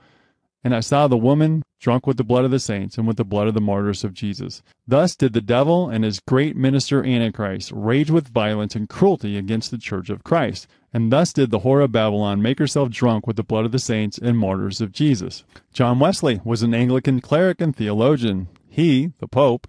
And 0.62 0.74
I 0.74 0.80
saw 0.80 1.08
the 1.08 1.16
woman 1.16 1.62
drunk 1.80 2.06
with 2.06 2.18
the 2.18 2.24
blood 2.24 2.44
of 2.44 2.50
the 2.50 2.58
saints 2.58 2.98
and 2.98 3.06
with 3.06 3.16
the 3.16 3.24
blood 3.24 3.48
of 3.48 3.54
the 3.54 3.60
martyrs 3.60 4.04
of 4.04 4.12
Jesus. 4.12 4.62
Thus 4.86 5.16
did 5.16 5.32
the 5.32 5.40
devil 5.40 5.88
and 5.88 6.04
his 6.04 6.20
great 6.20 6.54
minister 6.54 7.04
Antichrist 7.04 7.72
rage 7.74 8.10
with 8.10 8.28
violence 8.28 8.76
and 8.76 8.88
cruelty 8.88 9.38
against 9.38 9.70
the 9.70 9.78
church 9.78 10.10
of 10.10 10.22
Christ. 10.22 10.66
And 10.92 11.10
thus 11.10 11.32
did 11.32 11.50
the 11.50 11.60
whore 11.60 11.82
of 11.82 11.92
Babylon 11.92 12.42
make 12.42 12.58
herself 12.58 12.90
drunk 12.90 13.26
with 13.26 13.36
the 13.36 13.42
blood 13.42 13.64
of 13.64 13.72
the 13.72 13.78
saints 13.78 14.18
and 14.18 14.36
martyrs 14.38 14.80
of 14.80 14.92
Jesus. 14.92 15.44
John 15.72 15.98
Wesley 15.98 16.40
was 16.44 16.62
an 16.62 16.74
Anglican 16.74 17.20
cleric 17.20 17.60
and 17.60 17.74
theologian. 17.74 18.48
He, 18.68 19.12
the 19.18 19.28
Pope, 19.28 19.66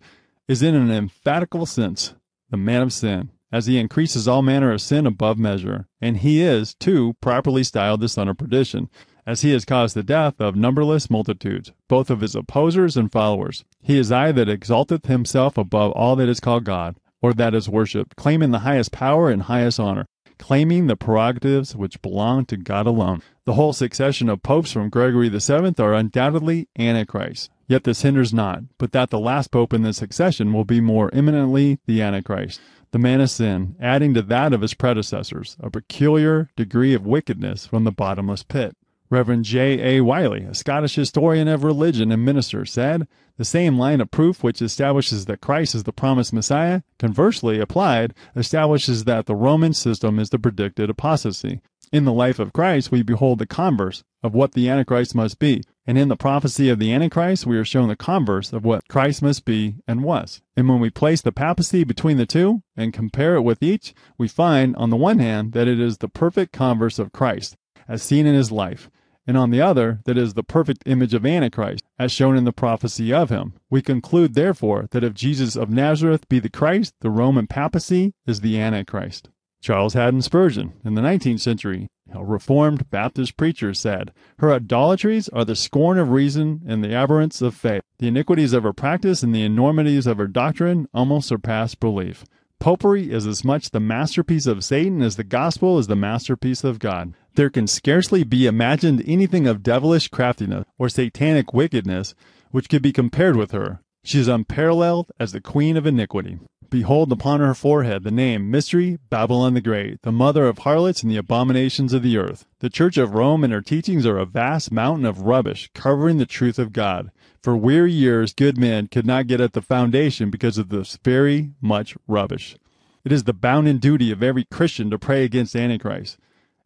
is 0.47 0.61
in 0.61 0.75
an 0.75 0.91
emphatical 0.91 1.65
sense 1.65 2.15
the 2.49 2.57
man 2.57 2.81
of 2.81 2.91
sin, 2.91 3.29
as 3.51 3.67
he 3.67 3.77
increases 3.77 4.27
all 4.27 4.41
manner 4.41 4.73
of 4.73 4.81
sin 4.81 5.05
above 5.05 5.37
measure. 5.37 5.87
And 6.01 6.17
he 6.17 6.41
is, 6.41 6.73
too, 6.73 7.15
properly 7.21 7.63
styled 7.63 8.01
the 8.01 8.09
son 8.09 8.27
of 8.27 8.37
perdition 8.37 8.89
as 9.31 9.43
he 9.43 9.51
has 9.51 9.63
caused 9.63 9.95
the 9.95 10.03
death 10.03 10.41
of 10.41 10.57
numberless 10.57 11.09
multitudes, 11.09 11.71
both 11.87 12.09
of 12.09 12.19
his 12.19 12.35
opposers 12.35 12.97
and 12.97 13.13
followers. 13.13 13.63
He 13.81 13.97
is 13.97 14.11
I 14.11 14.33
that 14.33 14.49
exalteth 14.49 15.05
himself 15.05 15.57
above 15.57 15.93
all 15.93 16.17
that 16.17 16.27
is 16.27 16.41
called 16.41 16.65
God, 16.65 16.97
or 17.21 17.33
that 17.35 17.55
is 17.55 17.69
worshipped, 17.69 18.17
claiming 18.17 18.51
the 18.51 18.59
highest 18.59 18.91
power 18.91 19.29
and 19.29 19.43
highest 19.43 19.79
honor, 19.79 20.05
claiming 20.37 20.87
the 20.87 20.97
prerogatives 20.97 21.77
which 21.77 22.01
belong 22.01 22.43
to 22.47 22.57
God 22.57 22.85
alone. 22.85 23.21
The 23.45 23.53
whole 23.53 23.71
succession 23.71 24.27
of 24.27 24.43
popes 24.43 24.73
from 24.73 24.89
Gregory 24.89 25.29
VII 25.29 25.75
are 25.79 25.93
undoubtedly 25.93 26.67
antichrists. 26.77 27.49
Yet 27.69 27.85
this 27.85 28.01
hinders 28.01 28.33
not, 28.33 28.63
but 28.77 28.91
that 28.91 29.11
the 29.11 29.19
last 29.19 29.49
pope 29.49 29.71
in 29.73 29.83
the 29.83 29.93
succession 29.93 30.51
will 30.51 30.65
be 30.65 30.81
more 30.81 31.09
eminently 31.13 31.79
the 31.85 32.01
Antichrist, 32.01 32.59
the 32.91 32.99
man 32.99 33.21
of 33.21 33.29
sin, 33.29 33.77
adding 33.79 34.13
to 34.13 34.21
that 34.23 34.51
of 34.51 34.59
his 34.59 34.73
predecessors 34.73 35.55
a 35.61 35.69
peculiar 35.69 36.49
degree 36.57 36.93
of 36.93 37.05
wickedness 37.05 37.65
from 37.65 37.85
the 37.85 37.93
bottomless 37.93 38.43
pit. 38.43 38.75
Reverend 39.11 39.43
J. 39.43 39.97
A. 39.97 40.01
Wylie, 40.01 40.45
a 40.45 40.55
Scottish 40.55 40.95
historian 40.95 41.49
of 41.49 41.65
religion 41.65 42.13
and 42.13 42.23
minister, 42.23 42.63
said, 42.65 43.09
The 43.35 43.43
same 43.43 43.77
line 43.77 43.99
of 43.99 44.09
proof 44.09 44.41
which 44.41 44.61
establishes 44.61 45.25
that 45.25 45.41
Christ 45.41 45.75
is 45.75 45.83
the 45.83 45.91
promised 45.91 46.31
Messiah, 46.31 46.83
conversely 46.97 47.59
applied, 47.59 48.13
establishes 48.37 49.03
that 49.03 49.25
the 49.25 49.35
Roman 49.35 49.73
system 49.73 50.17
is 50.17 50.29
the 50.29 50.39
predicted 50.39 50.89
apostasy. 50.89 51.59
In 51.91 52.05
the 52.05 52.13
life 52.13 52.39
of 52.39 52.53
Christ, 52.53 52.89
we 52.89 53.03
behold 53.03 53.39
the 53.39 53.45
converse 53.45 54.01
of 54.23 54.33
what 54.33 54.53
the 54.53 54.69
Antichrist 54.69 55.13
must 55.13 55.39
be, 55.39 55.61
and 55.85 55.97
in 55.97 56.07
the 56.07 56.15
prophecy 56.15 56.69
of 56.69 56.79
the 56.79 56.93
Antichrist, 56.93 57.45
we 57.45 57.57
are 57.57 57.65
shown 57.65 57.89
the 57.89 57.97
converse 57.97 58.53
of 58.53 58.63
what 58.63 58.87
Christ 58.87 59.21
must 59.21 59.43
be 59.43 59.75
and 59.85 60.05
was. 60.05 60.41
And 60.55 60.69
when 60.69 60.79
we 60.79 60.89
place 60.89 61.21
the 61.21 61.33
papacy 61.33 61.83
between 61.83 62.15
the 62.15 62.25
two 62.25 62.63
and 62.77 62.93
compare 62.93 63.35
it 63.35 63.41
with 63.41 63.61
each, 63.61 63.93
we 64.17 64.29
find, 64.29 64.73
on 64.77 64.89
the 64.89 64.95
one 64.95 65.19
hand, 65.19 65.51
that 65.51 65.67
it 65.67 65.81
is 65.81 65.97
the 65.97 66.07
perfect 66.07 66.53
converse 66.53 66.97
of 66.97 67.11
Christ, 67.11 67.57
as 67.89 68.01
seen 68.01 68.25
in 68.25 68.35
his 68.35 68.53
life, 68.53 68.89
and 69.31 69.37
on 69.37 69.49
the 69.49 69.61
other, 69.61 70.01
that 70.03 70.17
is 70.17 70.33
the 70.33 70.43
perfect 70.43 70.83
image 70.85 71.13
of 71.13 71.25
Antichrist, 71.25 71.85
as 71.97 72.11
shown 72.11 72.35
in 72.35 72.43
the 72.43 72.51
prophecy 72.51 73.13
of 73.13 73.29
him. 73.29 73.53
We 73.69 73.81
conclude, 73.81 74.33
therefore, 74.33 74.89
that 74.91 75.05
if 75.05 75.13
Jesus 75.13 75.55
of 75.55 75.69
Nazareth 75.69 76.27
be 76.27 76.39
the 76.39 76.49
Christ, 76.49 76.95
the 76.99 77.09
Roman 77.09 77.47
papacy 77.47 78.13
is 78.27 78.41
the 78.41 78.59
Antichrist. 78.59 79.29
Charles 79.61 79.93
Haddon 79.93 80.21
Spurgeon, 80.21 80.73
in 80.83 80.95
the 80.95 81.01
19th 81.01 81.39
century, 81.39 81.87
a 82.13 82.25
Reformed 82.25 82.89
Baptist 82.89 83.37
preacher, 83.37 83.73
said, 83.73 84.11
Her 84.39 84.51
idolatries 84.51 85.29
are 85.29 85.45
the 85.45 85.55
scorn 85.55 85.97
of 85.97 86.09
reason 86.09 86.61
and 86.67 86.83
the 86.83 86.93
aberrance 86.93 87.41
of 87.41 87.55
faith. 87.55 87.83
The 87.99 88.09
iniquities 88.09 88.51
of 88.51 88.63
her 88.63 88.73
practice 88.73 89.23
and 89.23 89.33
the 89.33 89.45
enormities 89.45 90.07
of 90.07 90.17
her 90.17 90.27
doctrine 90.27 90.89
almost 90.93 91.29
surpass 91.29 91.73
belief. 91.73 92.25
Popery 92.61 93.09
is 93.09 93.25
as 93.25 93.43
much 93.43 93.71
the 93.71 93.79
masterpiece 93.79 94.45
of 94.45 94.63
Satan 94.63 95.01
as 95.01 95.15
the 95.15 95.23
gospel 95.23 95.79
is 95.79 95.87
the 95.87 95.95
masterpiece 95.95 96.63
of 96.63 96.77
God. 96.77 97.15
There 97.33 97.49
can 97.49 97.65
scarcely 97.65 98.23
be 98.23 98.45
imagined 98.45 99.03
anything 99.07 99.47
of 99.47 99.63
devilish 99.63 100.09
craftiness 100.09 100.65
or 100.77 100.87
satanic 100.87 101.55
wickedness 101.55 102.13
which 102.51 102.69
could 102.69 102.83
be 102.83 102.93
compared 102.93 103.35
with 103.35 103.49
her. 103.49 103.79
She 104.03 104.19
is 104.19 104.27
unparalleled 104.27 105.11
as 105.19 105.31
the 105.31 105.41
queen 105.41 105.75
of 105.75 105.87
iniquity. 105.87 106.37
Behold 106.71 107.11
upon 107.11 107.41
her 107.41 107.53
forehead 107.53 108.03
the 108.03 108.11
name 108.11 108.49
Mystery, 108.49 108.97
Babylon 109.09 109.55
the 109.55 109.59
Great, 109.59 110.01
the 110.03 110.11
mother 110.11 110.47
of 110.47 110.59
harlots 110.59 111.03
and 111.03 111.11
the 111.11 111.17
abominations 111.17 111.91
of 111.91 112.01
the 112.01 112.17
earth. 112.17 112.45
The 112.59 112.69
Church 112.69 112.95
of 112.95 113.13
Rome 113.13 113.43
and 113.43 113.51
her 113.51 113.59
teachings 113.59 114.05
are 114.05 114.17
a 114.17 114.25
vast 114.25 114.71
mountain 114.71 115.05
of 115.05 115.23
rubbish 115.23 115.69
covering 115.75 116.17
the 116.17 116.25
truth 116.25 116.57
of 116.57 116.71
God. 116.71 117.11
For 117.43 117.57
weary 117.57 117.91
years, 117.91 118.33
good 118.33 118.57
men 118.57 118.87
could 118.87 119.05
not 119.05 119.27
get 119.27 119.41
at 119.41 119.51
the 119.51 119.61
foundation 119.61 120.29
because 120.29 120.57
of 120.57 120.69
this 120.69 120.97
very 121.03 121.51
much 121.59 121.97
rubbish. 122.07 122.55
It 123.03 123.11
is 123.11 123.25
the 123.25 123.33
bounden 123.33 123.79
duty 123.79 124.09
of 124.09 124.23
every 124.23 124.45
Christian 124.45 124.89
to 124.91 124.97
pray 124.97 125.25
against 125.25 125.57
Antichrist. 125.57 126.17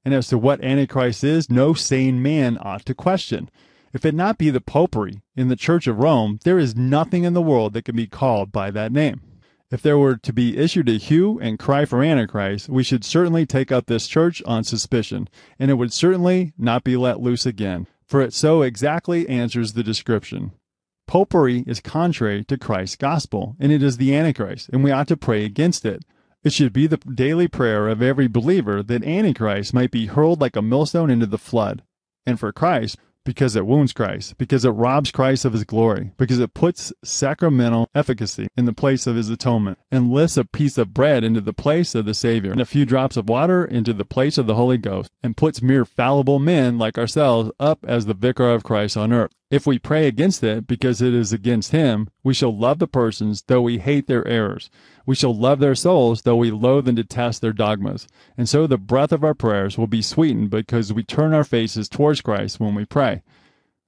And 0.05 0.13
as 0.13 0.27
to 0.27 0.37
what 0.37 0.63
Antichrist 0.63 1.23
is, 1.23 1.49
no 1.49 1.73
sane 1.73 2.21
man 2.21 2.59
ought 2.61 2.85
to 2.85 2.93
question. 2.93 3.49
If 3.91 4.05
it 4.05 4.13
not 4.13 4.37
be 4.37 4.51
the 4.51 4.61
popery 4.61 5.23
in 5.35 5.47
the 5.47 5.55
Church 5.55 5.87
of 5.87 5.97
Rome, 5.97 6.37
there 6.43 6.59
is 6.59 6.75
nothing 6.75 7.23
in 7.23 7.33
the 7.33 7.41
world 7.41 7.73
that 7.73 7.85
can 7.85 7.95
be 7.95 8.05
called 8.05 8.51
by 8.51 8.69
that 8.69 8.91
name. 8.91 9.21
If 9.75 9.81
there 9.81 9.97
were 9.97 10.15
to 10.15 10.31
be 10.31 10.57
issued 10.57 10.87
a 10.87 10.93
hue 10.93 11.37
and 11.37 11.59
cry 11.59 11.83
for 11.83 12.01
Antichrist, 12.01 12.69
we 12.69 12.81
should 12.81 13.03
certainly 13.03 13.45
take 13.45 13.73
up 13.73 13.87
this 13.87 14.07
church 14.07 14.41
on 14.45 14.63
suspicion, 14.63 15.27
and 15.59 15.69
it 15.69 15.73
would 15.73 15.91
certainly 15.91 16.53
not 16.57 16.85
be 16.85 16.95
let 16.95 17.19
loose 17.19 17.45
again, 17.45 17.85
for 18.05 18.21
it 18.21 18.33
so 18.33 18.61
exactly 18.61 19.27
answers 19.27 19.73
the 19.73 19.83
description. 19.83 20.53
Popery 21.07 21.65
is 21.67 21.81
contrary 21.81 22.45
to 22.45 22.57
Christ's 22.57 22.95
gospel, 22.95 23.57
and 23.59 23.69
it 23.69 23.83
is 23.83 23.97
the 23.97 24.15
Antichrist, 24.15 24.69
and 24.69 24.81
we 24.81 24.91
ought 24.91 25.09
to 25.09 25.17
pray 25.17 25.43
against 25.43 25.85
it. 25.85 26.05
It 26.41 26.53
should 26.53 26.71
be 26.71 26.87
the 26.87 26.95
daily 26.95 27.49
prayer 27.49 27.89
of 27.89 28.01
every 28.01 28.29
believer 28.29 28.81
that 28.81 29.03
Antichrist 29.03 29.73
might 29.73 29.91
be 29.91 30.05
hurled 30.05 30.39
like 30.39 30.55
a 30.55 30.61
millstone 30.61 31.09
into 31.09 31.25
the 31.25 31.37
flood, 31.37 31.83
and 32.25 32.39
for 32.39 32.53
Christ 32.53 32.95
because 33.25 33.57
it 33.57 33.65
wounds 33.65 33.91
Christ, 33.91 34.37
because 34.37 34.63
it 34.63 34.69
robs 34.69 35.11
Christ 35.11 35.43
of 35.43 35.51
his 35.51 35.65
glory, 35.65 36.11
because 36.17 36.39
it 36.39 36.53
puts 36.53 36.93
sacramental 37.03 37.89
efficacy 37.93 38.47
in 38.55 38.63
the 38.63 38.71
place 38.71 39.05
of 39.07 39.17
his 39.17 39.29
atonement, 39.29 39.77
and 39.91 40.11
lifts 40.11 40.37
a 40.37 40.45
piece 40.45 40.77
of 40.77 40.93
bread 40.93 41.25
into 41.25 41.41
the 41.41 41.51
place 41.51 41.93
of 41.95 42.05
the 42.05 42.13
Savior, 42.13 42.51
and 42.51 42.61
a 42.61 42.65
few 42.65 42.85
drops 42.85 43.17
of 43.17 43.27
water 43.27 43.65
into 43.65 43.91
the 43.91 44.05
place 44.05 44.37
of 44.37 44.47
the 44.47 44.55
Holy 44.55 44.77
Ghost, 44.77 45.11
and 45.21 45.35
puts 45.35 45.61
mere 45.61 45.83
fallible 45.83 46.39
men 46.39 46.77
like 46.77 46.97
ourselves 46.97 47.51
up 47.59 47.79
as 47.85 48.05
the 48.05 48.13
vicar 48.13 48.51
of 48.51 48.63
Christ 48.63 48.95
on 48.95 49.11
earth. 49.11 49.31
If 49.51 49.67
we 49.67 49.79
pray 49.79 50.07
against 50.07 50.43
it 50.43 50.65
because 50.67 51.01
it 51.01 51.13
is 51.13 51.31
against 51.31 51.71
him, 51.71 52.09
we 52.23 52.33
shall 52.33 52.55
love 52.55 52.79
the 52.79 52.87
persons 52.87 53.43
though 53.47 53.61
we 53.61 53.77
hate 53.77 54.07
their 54.07 54.27
errors. 54.27 54.69
We 55.05 55.15
shall 55.15 55.35
love 55.35 55.59
their 55.59 55.75
souls 55.75 56.21
though 56.23 56.35
we 56.35 56.51
loathe 56.51 56.87
and 56.87 56.95
detest 56.95 57.41
their 57.41 57.53
dogmas. 57.53 58.07
And 58.37 58.49
so 58.49 58.67
the 58.67 58.77
breath 58.77 59.11
of 59.11 59.23
our 59.23 59.33
prayers 59.33 59.77
will 59.77 59.87
be 59.87 60.01
sweetened 60.01 60.49
because 60.49 60.91
we 60.91 61.03
turn 61.03 61.33
our 61.33 61.43
faces 61.43 61.87
towards 61.87 62.21
Christ 62.21 62.59
when 62.59 62.75
we 62.75 62.85
pray. 62.85 63.21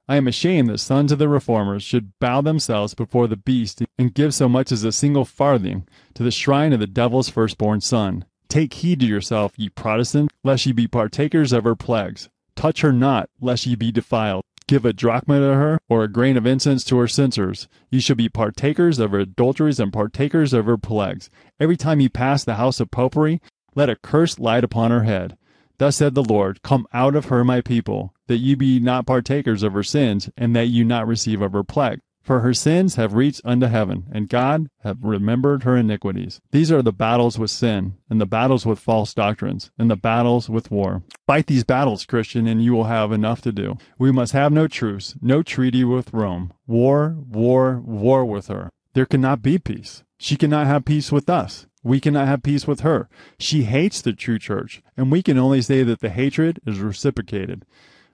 I 0.10 0.16
am 0.16 0.28
ashamed 0.28 0.70
that 0.70 0.78
sons 0.78 1.12
of 1.12 1.20
the 1.20 1.28
reformers 1.28 1.84
should 1.84 2.18
bow 2.20 2.40
themselves 2.40 2.94
before 2.94 3.28
the 3.28 3.36
beast 3.36 3.84
and 3.98 4.14
give 4.14 4.34
so 4.34 4.48
much 4.48 4.72
as 4.72 4.86
a 4.86 4.92
single 4.94 5.26
farthing 5.26 5.86
to 6.14 6.24
the 6.24 6.32
shrine 6.32 6.72
of 6.72 6.80
the 6.80 6.88
devil's 6.88 7.30
firstborn 7.30 7.82
son. 7.82 8.24
Take 8.48 8.76
heed 8.76 9.02
to 9.02 9.06
yourself, 9.06 9.52
ye 9.58 9.68
Protestants, 9.68 10.34
lest 10.46 10.66
ye 10.66 10.72
be 10.72 10.88
partakers 10.88 11.52
of 11.52 11.66
her 11.66 11.76
plagues. 11.76 12.30
Touch 12.56 12.82
her 12.82 12.94
not, 12.94 13.30
lest 13.42 13.66
ye 13.66 13.76
be 13.76 13.92
defiled. 13.92 14.44
Give 14.68 14.84
a 14.84 14.92
drachma 14.92 15.40
to 15.40 15.56
her, 15.56 15.80
or 15.88 16.04
a 16.04 16.12
grain 16.12 16.36
of 16.36 16.46
incense 16.46 16.84
to 16.86 16.98
her 16.98 17.08
censers. 17.08 17.70
You 17.90 18.02
shall 18.02 18.18
be 18.18 18.28
partakers 18.28 19.00
of 19.00 19.12
her 19.12 19.20
adulteries 19.20 19.80
and 19.80 19.94
partakers 19.94 20.52
of 20.52 20.66
her 20.66 20.78
plagues. 20.78 21.30
Every 21.58 21.78
time 21.78 22.02
you 22.02 22.10
pass 22.10 22.44
the 22.44 22.56
house 22.56 22.82
of 22.82 22.92
popery, 22.92 23.42
let 23.76 23.90
a 23.90 23.96
curse 23.96 24.40
light 24.40 24.66
upon 24.66 24.92
her 24.92 25.04
head. 25.04 25.38
Thus 25.78 25.96
said 25.96 26.16
the 26.16 26.24
Lord, 26.24 26.62
Come 26.64 26.86
out 26.92 27.16
of 27.16 27.26
her, 27.26 27.46
my 27.46 27.62
people, 27.62 28.14
that 28.28 28.40
ye 28.40 28.56
be 28.56 28.80
not 28.80 29.06
partakers 29.06 29.64
of 29.64 29.74
her 29.74 29.84
sins, 29.84 30.30
and 30.36 30.54
that 30.56 30.68
ye 30.68 30.84
not 30.84 31.08
receive 31.08 31.42
of 31.42 31.54
her 31.54 31.64
plague. 31.64 32.00
For 32.28 32.42
her 32.42 32.54
sins 32.54 32.96
have 32.96 33.14
reached 33.14 33.40
unto 33.46 33.68
heaven, 33.68 34.04
and 34.12 34.28
God 34.28 34.68
hath 34.84 34.98
remembered 35.02 35.64
her 35.64 35.78
iniquities. 35.78 36.42
These 36.52 36.74
are 36.74 36.82
the 36.82 36.92
battles 36.92 37.40
with 37.40 37.52
sin, 37.52 37.94
and 38.10 38.20
the 38.20 38.26
battles 38.26 38.66
with 38.66 38.80
false 38.80 39.14
doctrines, 39.14 39.72
and 39.80 39.90
the 39.90 39.96
battles 39.96 40.50
with 40.50 40.70
war. 40.70 41.04
Fight 41.26 41.48
these 41.48 41.64
battles, 41.64 42.06
Christian, 42.06 42.46
and 42.46 42.62
you 42.62 42.74
will 42.74 42.84
have 42.84 43.14
enough 43.14 43.40
to 43.44 43.54
do. 43.54 43.78
We 43.98 44.12
must 44.12 44.34
have 44.34 44.52
no 44.52 44.68
truce, 44.68 45.16
no 45.22 45.42
treaty 45.42 45.86
with 45.86 46.12
Rome. 46.12 46.52
War, 46.68 47.16
war, 47.18 47.80
war 47.80 48.26
with 48.26 48.48
her. 48.48 48.72
There 48.92 49.06
cannot 49.06 49.42
be 49.42 49.58
peace. 49.58 50.04
She 50.18 50.36
cannot 50.36 50.68
have 50.68 50.84
peace 50.84 51.14
with 51.14 51.30
us. 51.30 51.66
We 51.82 52.02
cannot 52.02 52.28
have 52.28 52.44
peace 52.44 52.68
with 52.68 52.82
her. 52.82 53.08
She 53.40 53.64
hates 53.64 54.02
the 54.02 54.12
true 54.12 54.38
church, 54.38 54.82
and 54.98 55.14
we 55.14 55.24
can 55.24 55.38
only 55.38 55.62
say 55.62 55.82
that 55.84 56.02
the 56.02 56.10
hatred 56.10 56.60
is 56.68 56.80
reciprocated. 56.80 57.64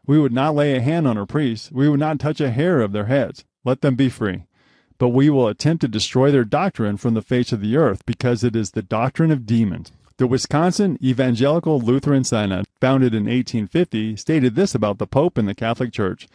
We 0.06 0.20
would 0.20 0.34
not 0.34 0.56
lay 0.56 0.76
a 0.76 0.82
hand 0.82 1.08
on 1.08 1.18
our 1.18 1.26
priests. 1.26 1.72
We 1.72 1.88
would 1.88 2.00
not 2.00 2.20
touch 2.20 2.42
a 2.42 2.52
hair 2.52 2.82
of 2.82 2.92
their 2.92 3.06
heads. 3.06 3.46
Let 3.64 3.82
them 3.82 3.96
be 3.96 4.10
free. 4.10 4.46
But 4.98 5.10
we 5.10 5.30
will 5.30 5.48
attempt 5.48 5.82
to 5.82 5.88
destroy 5.88 6.32
their 6.32 6.44
doctrine 6.44 6.98
from 6.98 7.14
the 7.14 7.22
face 7.22 7.52
of 7.52 7.62
the 7.62 7.78
earth 7.78 8.06
because 8.06 8.44
it 8.44 8.56
is 8.56 8.72
the 8.72 8.82
doctrine 8.82 9.32
of 9.32 9.46
demons. 9.46 9.92
The 10.18 10.28
Wisconsin 10.28 10.98
Evangelical 11.04 11.80
Lutheran 11.80 12.24
Synod, 12.24 12.66
founded 12.80 13.14
in 13.14 13.24
1850, 13.24 14.16
stated 14.18 14.56
this 14.56 14.76
about 14.76 15.00
the 15.00 15.08
Pope 15.08 15.38
and 15.38 15.48
the 15.48 15.56
Catholic 15.56 15.92
Church. 15.92 16.28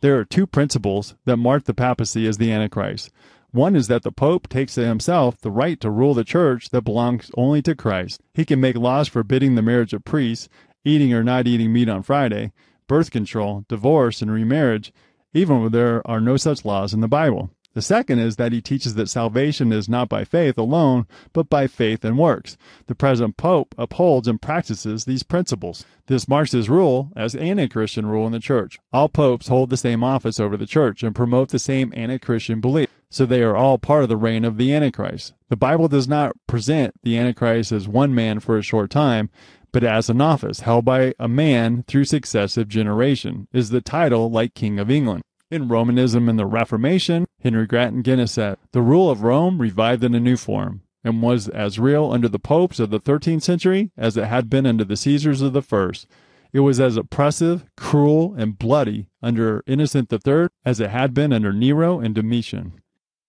There 0.00 0.18
are 0.18 0.24
two 0.24 0.46
principles 0.46 1.14
that 1.24 1.36
mark 1.36 1.64
the 1.64 1.74
papacy 1.74 2.26
as 2.26 2.38
the 2.38 2.50
Antichrist. 2.52 3.10
One 3.50 3.76
is 3.76 3.88
that 3.88 4.02
the 4.02 4.12
Pope 4.12 4.48
takes 4.48 4.74
to 4.74 4.86
himself 4.86 5.40
the 5.40 5.50
right 5.50 5.80
to 5.80 5.90
rule 5.90 6.14
the 6.14 6.24
church 6.24 6.70
that 6.70 6.82
belongs 6.82 7.30
only 7.36 7.60
to 7.62 7.74
Christ. 7.74 8.20
He 8.34 8.44
can 8.44 8.60
make 8.60 8.76
laws 8.76 9.08
forbidding 9.08 9.54
the 9.54 9.62
marriage 9.62 9.92
of 9.92 10.04
priests, 10.04 10.48
eating 10.84 11.12
or 11.12 11.24
not 11.24 11.46
eating 11.46 11.72
meat 11.72 11.88
on 11.88 12.02
Friday, 12.02 12.52
birth 12.86 13.10
control, 13.10 13.64
divorce, 13.68 14.22
and 14.22 14.30
remarriage, 14.30 14.92
even 15.34 15.62
when 15.62 15.72
there 15.72 16.06
are 16.06 16.20
no 16.20 16.36
such 16.36 16.64
laws 16.64 16.94
in 16.94 17.00
the 17.00 17.08
Bible. 17.08 17.50
The 17.74 17.82
second 17.82 18.20
is 18.20 18.36
that 18.36 18.52
he 18.52 18.62
teaches 18.62 18.94
that 18.94 19.10
salvation 19.10 19.70
is 19.70 19.86
not 19.86 20.08
by 20.08 20.24
faith 20.24 20.56
alone, 20.56 21.06
but 21.34 21.50
by 21.50 21.66
faith 21.66 22.06
and 22.06 22.16
works. 22.16 22.56
The 22.86 22.94
present 22.94 23.36
Pope 23.36 23.74
upholds 23.76 24.26
and 24.26 24.40
practices 24.40 25.04
these 25.04 25.22
principles. 25.22 25.84
This 26.06 26.26
marks 26.26 26.52
his 26.52 26.70
rule 26.70 27.12
as 27.14 27.34
anti-Christian 27.34 28.06
rule 28.06 28.24
in 28.24 28.32
the 28.32 28.40
church. 28.40 28.78
All 28.94 29.10
popes 29.10 29.48
hold 29.48 29.68
the 29.68 29.76
same 29.76 30.02
office 30.02 30.40
over 30.40 30.56
the 30.56 30.64
church 30.64 31.02
and 31.02 31.14
promote 31.14 31.50
the 31.50 31.58
same 31.58 31.92
anti-Christian 31.94 32.62
belief, 32.62 32.88
so 33.10 33.26
they 33.26 33.42
are 33.42 33.54
all 33.54 33.76
part 33.76 34.04
of 34.04 34.08
the 34.08 34.16
reign 34.16 34.46
of 34.46 34.56
the 34.56 34.72
Antichrist. 34.72 35.34
The 35.50 35.56
Bible 35.56 35.88
does 35.88 36.08
not 36.08 36.34
present 36.46 36.94
the 37.02 37.18
Antichrist 37.18 37.72
as 37.72 37.86
one 37.86 38.14
man 38.14 38.40
for 38.40 38.56
a 38.56 38.62
short 38.62 38.88
time, 38.88 39.28
but 39.76 39.84
as 39.84 40.08
an 40.08 40.22
office 40.22 40.60
held 40.60 40.86
by 40.86 41.12
a 41.18 41.28
man 41.28 41.84
through 41.86 42.02
successive 42.02 42.66
generation. 42.66 43.46
Is 43.52 43.68
the 43.68 43.82
title 43.82 44.30
like 44.30 44.54
King 44.54 44.78
of 44.78 44.90
England? 44.90 45.22
In 45.50 45.68
Romanism 45.68 46.30
and 46.30 46.38
the 46.38 46.46
Reformation, 46.46 47.26
Henry 47.42 47.66
Grattan 47.66 48.00
Guinness 48.00 48.32
said, 48.32 48.56
the 48.72 48.80
rule 48.80 49.10
of 49.10 49.20
Rome 49.20 49.60
revived 49.60 50.02
in 50.02 50.14
a 50.14 50.18
new 50.18 50.38
form, 50.38 50.80
and 51.04 51.20
was 51.20 51.50
as 51.50 51.78
real 51.78 52.10
under 52.10 52.26
the 52.26 52.38
popes 52.38 52.80
of 52.80 52.88
the 52.88 52.98
13th 52.98 53.42
century 53.42 53.90
as 53.98 54.16
it 54.16 54.24
had 54.24 54.48
been 54.48 54.64
under 54.64 54.82
the 54.82 54.96
Caesars 54.96 55.42
of 55.42 55.52
the 55.52 55.60
first. 55.60 56.06
It 56.54 56.60
was 56.60 56.80
as 56.80 56.96
oppressive, 56.96 57.66
cruel, 57.76 58.34
and 58.34 58.58
bloody 58.58 59.10
under 59.20 59.62
Innocent 59.66 60.10
III 60.10 60.48
as 60.64 60.80
it 60.80 60.88
had 60.88 61.12
been 61.12 61.34
under 61.34 61.52
Nero 61.52 62.00
and 62.00 62.14
Domitian. 62.14 62.80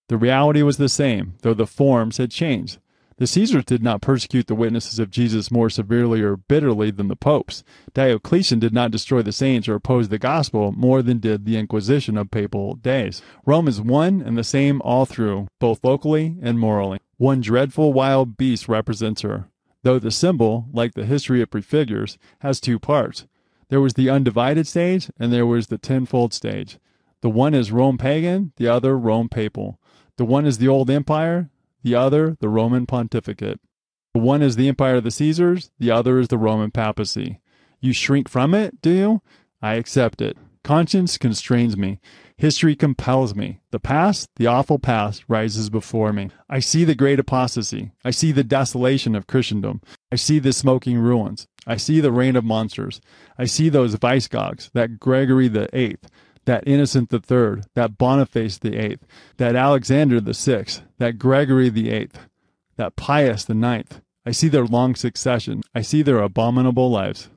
The 0.08 0.16
reality 0.16 0.62
was 0.62 0.78
the 0.78 0.88
same, 0.88 1.34
though 1.42 1.54
the 1.54 1.68
forms 1.68 2.16
had 2.16 2.32
changed. 2.32 2.80
The 3.18 3.26
Caesars 3.26 3.66
did 3.66 3.82
not 3.82 4.02
persecute 4.02 4.46
the 4.46 4.54
witnesses 4.54 5.00
of 5.00 5.10
Jesus 5.10 5.50
more 5.50 5.72
severely 5.72 6.22
or 6.22 6.38
bitterly 6.38 6.92
than 6.92 7.08
the 7.08 7.16
popes. 7.16 7.64
Diocletian 7.96 8.60
did 8.60 8.74
not 8.74 8.92
destroy 8.92 9.24
the 9.24 9.32
saints 9.32 9.68
or 9.68 9.74
oppose 9.74 10.10
the 10.10 10.20
gospel 10.20 10.72
more 10.72 11.02
than 11.02 11.18
did 11.18 11.46
the 11.46 11.58
Inquisition 11.58 12.16
of 12.16 12.30
papal 12.30 12.76
days. 12.76 13.24
Rome 13.44 13.68
is 13.68 13.82
one 13.82 14.22
and 14.22 14.38
the 14.38 14.44
same 14.44 14.84
all 14.84 15.08
through, 15.08 15.48
both 15.60 15.84
locally 15.84 16.38
and 16.44 16.60
morally. 16.60 17.00
One 17.18 17.42
dreadful 17.42 17.92
wild 17.92 18.38
beast 18.38 18.70
represents 18.70 19.24
her, 19.24 19.50
though 19.82 19.98
the 19.98 20.12
symbol, 20.12 20.68
like 20.72 20.94
the 20.94 21.06
history 21.06 21.42
it 21.42 21.50
prefigures, 21.50 22.20
has 22.42 22.60
two 22.60 22.78
parts. 22.78 23.26
There 23.70 23.82
was 23.82 23.96
the 23.96 24.12
undivided 24.12 24.68
stage 24.68 25.10
and 25.20 25.34
there 25.34 25.48
was 25.48 25.68
the 25.68 25.80
tenfold 25.80 26.36
stage. 26.36 26.78
The 27.22 27.32
one 27.32 27.56
is 27.56 27.72
Rome 27.72 27.98
pagan, 27.98 28.54
the 28.58 28.68
other 28.68 28.96
Rome 28.96 29.28
papal. 29.28 29.80
The 30.18 30.26
one 30.26 30.46
is 30.46 30.60
the 30.60 30.68
old 30.68 30.92
empire, 30.92 31.50
the 31.84 31.96
other 31.96 32.38
the 32.40 32.50
Roman 32.50 32.86
pontificate. 32.86 33.60
The 34.14 34.20
one 34.20 34.42
is 34.42 34.56
the 34.56 34.68
empire 34.68 34.96
of 34.96 35.04
the 35.04 35.12
Caesars, 35.12 35.72
the 35.80 35.92
other 35.92 36.20
is 36.20 36.28
the 36.30 36.38
Roman 36.38 36.72
papacy. 36.72 37.40
You 37.80 37.94
shrink 37.94 38.30
from 38.30 38.54
it, 38.54 38.82
do 38.82 38.90
you? 38.90 39.22
I 39.62 39.76
accept 39.76 40.22
it. 40.22 40.38
Conscience 40.64 41.18
constrains 41.18 41.78
me. 41.78 42.00
History 42.36 42.76
compels 42.76 43.34
me. 43.34 43.62
The 43.72 43.80
past, 43.80 44.30
the 44.36 44.48
awful 44.48 44.80
past, 44.80 45.24
rises 45.28 45.70
before 45.70 46.12
me. 46.12 46.30
I 46.50 46.60
see 46.60 46.84
the 46.84 46.94
great 46.94 47.20
apostasy. 47.20 47.92
I 48.04 48.12
see 48.12 48.32
the 48.32 48.44
desolation 48.44 49.16
of 49.16 49.28
Christendom. 49.28 49.82
I 50.12 50.18
see 50.18 50.40
the 50.40 50.52
smoking 50.52 50.98
ruins. 50.98 51.48
I 51.66 51.78
see 51.78 52.00
the 52.00 52.12
reign 52.12 52.36
of 52.36 52.44
monsters. 52.44 53.00
I 53.38 53.46
see 53.46 53.70
those 53.70 53.96
vicegogs, 53.96 54.70
that 54.74 55.00
Gregory 55.00 55.48
the 55.48 55.70
Eighth, 55.72 56.10
that 56.48 56.66
Innocent 56.66 57.10
the 57.10 57.20
Third, 57.20 57.66
that 57.76 57.98
Boniface 57.98 58.58
the 58.58 58.78
Eighth, 58.78 59.06
that 59.36 59.56
Alexander 59.56 60.22
the 60.22 60.34
Sixth, 60.34 60.82
that 60.98 61.20
Gregory 61.20 61.68
the 61.70 61.92
Eighth, 61.92 62.20
that 62.78 62.96
Pius 62.96 63.44
the 63.44 63.54
Ninth. 63.54 64.00
I 64.26 64.32
see 64.32 64.48
their 64.48 64.66
long 64.66 64.96
succession. 64.96 65.62
I 65.76 65.82
see 65.82 66.02
their 66.02 66.22
abominable 66.22 66.90
lives. 66.90 67.30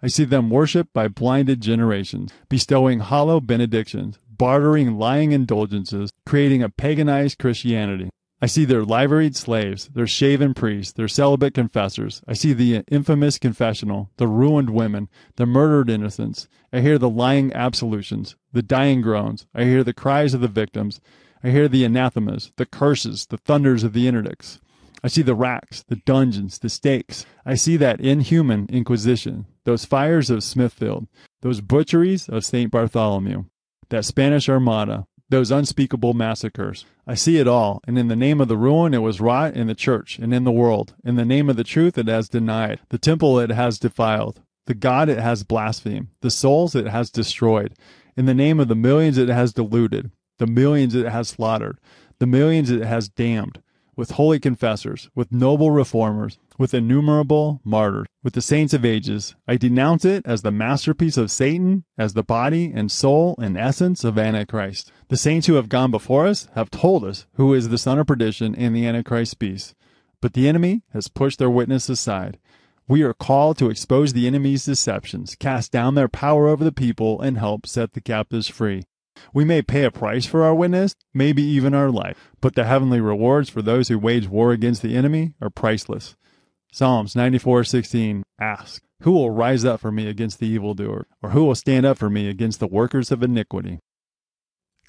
I 0.00 0.06
see 0.06 0.24
them 0.24 0.50
worshipped 0.50 0.92
by 0.92 1.08
blinded 1.08 1.60
generations, 1.60 2.32
bestowing 2.48 3.00
hollow 3.00 3.40
benedictions, 3.40 4.20
bartering 4.30 4.96
lying 4.96 5.32
indulgences, 5.32 6.12
creating 6.24 6.62
a 6.62 6.68
paganized 6.68 7.38
Christianity. 7.38 8.08
I 8.40 8.46
see 8.46 8.64
their 8.64 8.84
liveried 8.84 9.34
slaves, 9.34 9.88
their 9.88 10.06
shaven 10.06 10.54
priests, 10.54 10.92
their 10.92 11.08
celibate 11.08 11.54
confessors. 11.54 12.22
I 12.28 12.34
see 12.34 12.52
the 12.52 12.84
infamous 12.88 13.36
confessional, 13.36 14.10
the 14.16 14.28
ruined 14.28 14.70
women, 14.70 15.08
the 15.36 15.46
murdered 15.46 15.90
innocents. 15.90 16.46
I 16.72 16.80
hear 16.80 16.98
the 16.98 17.10
lying 17.10 17.52
absolutions, 17.52 18.36
the 18.52 18.62
dying 18.62 19.02
groans. 19.02 19.46
I 19.54 19.64
hear 19.64 19.82
the 19.82 19.92
cries 19.92 20.34
of 20.34 20.40
the 20.40 20.48
victims. 20.48 21.00
I 21.42 21.50
hear 21.50 21.66
the 21.66 21.84
anathemas, 21.84 22.52
the 22.56 22.66
curses, 22.66 23.26
the 23.26 23.38
thunders 23.38 23.82
of 23.82 23.92
the 23.92 24.06
interdicts. 24.06 24.60
I 25.02 25.08
see 25.08 25.22
the 25.22 25.34
racks, 25.34 25.84
the 25.88 25.96
dungeons, 25.96 26.58
the 26.58 26.68
stakes. 26.68 27.26
I 27.44 27.54
see 27.54 27.76
that 27.76 28.00
inhuman 28.00 28.66
Inquisition, 28.68 29.46
those 29.64 29.84
fires 29.84 30.30
of 30.30 30.44
Smithfield, 30.44 31.08
those 31.42 31.60
butcheries 31.60 32.28
of 32.28 32.44
St. 32.44 32.70
Bartholomew, 32.70 33.44
that 33.90 34.04
Spanish 34.04 34.48
Armada, 34.48 35.06
those 35.30 35.50
unspeakable 35.50 36.14
massacres. 36.14 36.84
I 37.06 37.14
see 37.14 37.38
it 37.38 37.46
all, 37.46 37.80
and 37.86 37.98
in 37.98 38.08
the 38.08 38.16
name 38.16 38.40
of 38.40 38.48
the 38.48 38.56
ruin 38.56 38.94
it 38.94 39.02
was 39.02 39.20
wrought 39.20 39.54
in 39.54 39.66
the 39.66 39.74
church 39.74 40.18
and 40.18 40.32
in 40.32 40.44
the 40.44 40.52
world. 40.52 40.94
In 41.04 41.16
the 41.16 41.24
name 41.24 41.50
of 41.50 41.56
the 41.56 41.64
truth 41.64 41.98
it 41.98 42.08
has 42.08 42.28
denied, 42.28 42.80
the 42.88 42.98
temple 42.98 43.38
it 43.38 43.50
has 43.50 43.78
defiled, 43.78 44.40
the 44.66 44.74
God 44.74 45.08
it 45.08 45.18
has 45.18 45.44
blasphemed, 45.44 46.08
the 46.20 46.30
souls 46.30 46.74
it 46.74 46.88
has 46.88 47.10
destroyed. 47.10 47.74
In 48.16 48.26
the 48.26 48.34
name 48.34 48.58
of 48.58 48.68
the 48.68 48.74
millions 48.74 49.18
it 49.18 49.28
has 49.28 49.52
deluded, 49.52 50.10
the 50.38 50.46
millions 50.46 50.94
it 50.94 51.08
has 51.08 51.28
slaughtered, 51.28 51.78
the 52.18 52.26
millions 52.26 52.70
it 52.70 52.82
has 52.82 53.08
damned 53.08 53.60
with 53.98 54.12
holy 54.12 54.38
confessors, 54.38 55.10
with 55.16 55.32
noble 55.32 55.72
reformers, 55.72 56.38
with 56.56 56.72
innumerable 56.72 57.60
martyrs, 57.64 58.06
with 58.22 58.32
the 58.32 58.40
saints 58.40 58.72
of 58.72 58.84
ages. 58.84 59.34
I 59.48 59.56
denounce 59.56 60.04
it 60.04 60.24
as 60.24 60.42
the 60.42 60.52
masterpiece 60.52 61.16
of 61.16 61.32
Satan, 61.32 61.82
as 61.98 62.14
the 62.14 62.22
body 62.22 62.70
and 62.72 62.92
soul 62.92 63.34
and 63.42 63.58
essence 63.58 64.04
of 64.04 64.16
Antichrist. 64.16 64.92
The 65.08 65.16
saints 65.16 65.48
who 65.48 65.54
have 65.54 65.68
gone 65.68 65.90
before 65.90 66.28
us 66.28 66.48
have 66.54 66.70
told 66.70 67.04
us 67.04 67.26
who 67.34 67.52
is 67.52 67.70
the 67.70 67.76
son 67.76 67.98
of 67.98 68.06
perdition 68.06 68.54
and 68.54 68.74
the 68.74 68.86
Antichrist 68.86 69.40
beast. 69.40 69.74
But 70.20 70.34
the 70.34 70.48
enemy 70.48 70.84
has 70.92 71.08
pushed 71.08 71.40
their 71.40 71.50
witness 71.50 71.88
aside. 71.88 72.38
We 72.86 73.02
are 73.02 73.12
called 73.12 73.58
to 73.58 73.68
expose 73.68 74.12
the 74.12 74.28
enemy's 74.28 74.64
deceptions, 74.64 75.34
cast 75.34 75.72
down 75.72 75.96
their 75.96 76.08
power 76.08 76.46
over 76.46 76.62
the 76.62 76.70
people, 76.70 77.20
and 77.20 77.36
help 77.36 77.66
set 77.66 77.94
the 77.94 78.00
captives 78.00 78.46
free. 78.46 78.84
We 79.32 79.44
may 79.44 79.62
pay 79.62 79.84
a 79.84 79.90
price 79.90 80.26
for 80.26 80.42
our 80.42 80.54
witness, 80.54 80.94
maybe 81.12 81.42
even 81.42 81.74
our 81.74 81.90
life, 81.90 82.30
but 82.40 82.54
the 82.54 82.64
heavenly 82.64 83.00
rewards 83.00 83.50
for 83.50 83.62
those 83.62 83.88
who 83.88 83.98
wage 83.98 84.28
war 84.28 84.52
against 84.52 84.82
the 84.82 84.96
enemy 84.96 85.34
are 85.40 85.50
priceless. 85.50 86.16
Psalms 86.72 87.14
94:16 87.14 88.22
asks, 88.40 88.80
Who 89.02 89.12
will 89.12 89.30
rise 89.30 89.64
up 89.64 89.80
for 89.80 89.90
me 89.90 90.06
against 90.06 90.38
the 90.38 90.48
evildoer, 90.48 91.06
or 91.22 91.30
who 91.30 91.44
will 91.44 91.54
stand 91.54 91.86
up 91.86 91.98
for 91.98 92.10
me 92.10 92.28
against 92.28 92.60
the 92.60 92.66
workers 92.66 93.10
of 93.10 93.22
iniquity? 93.22 93.78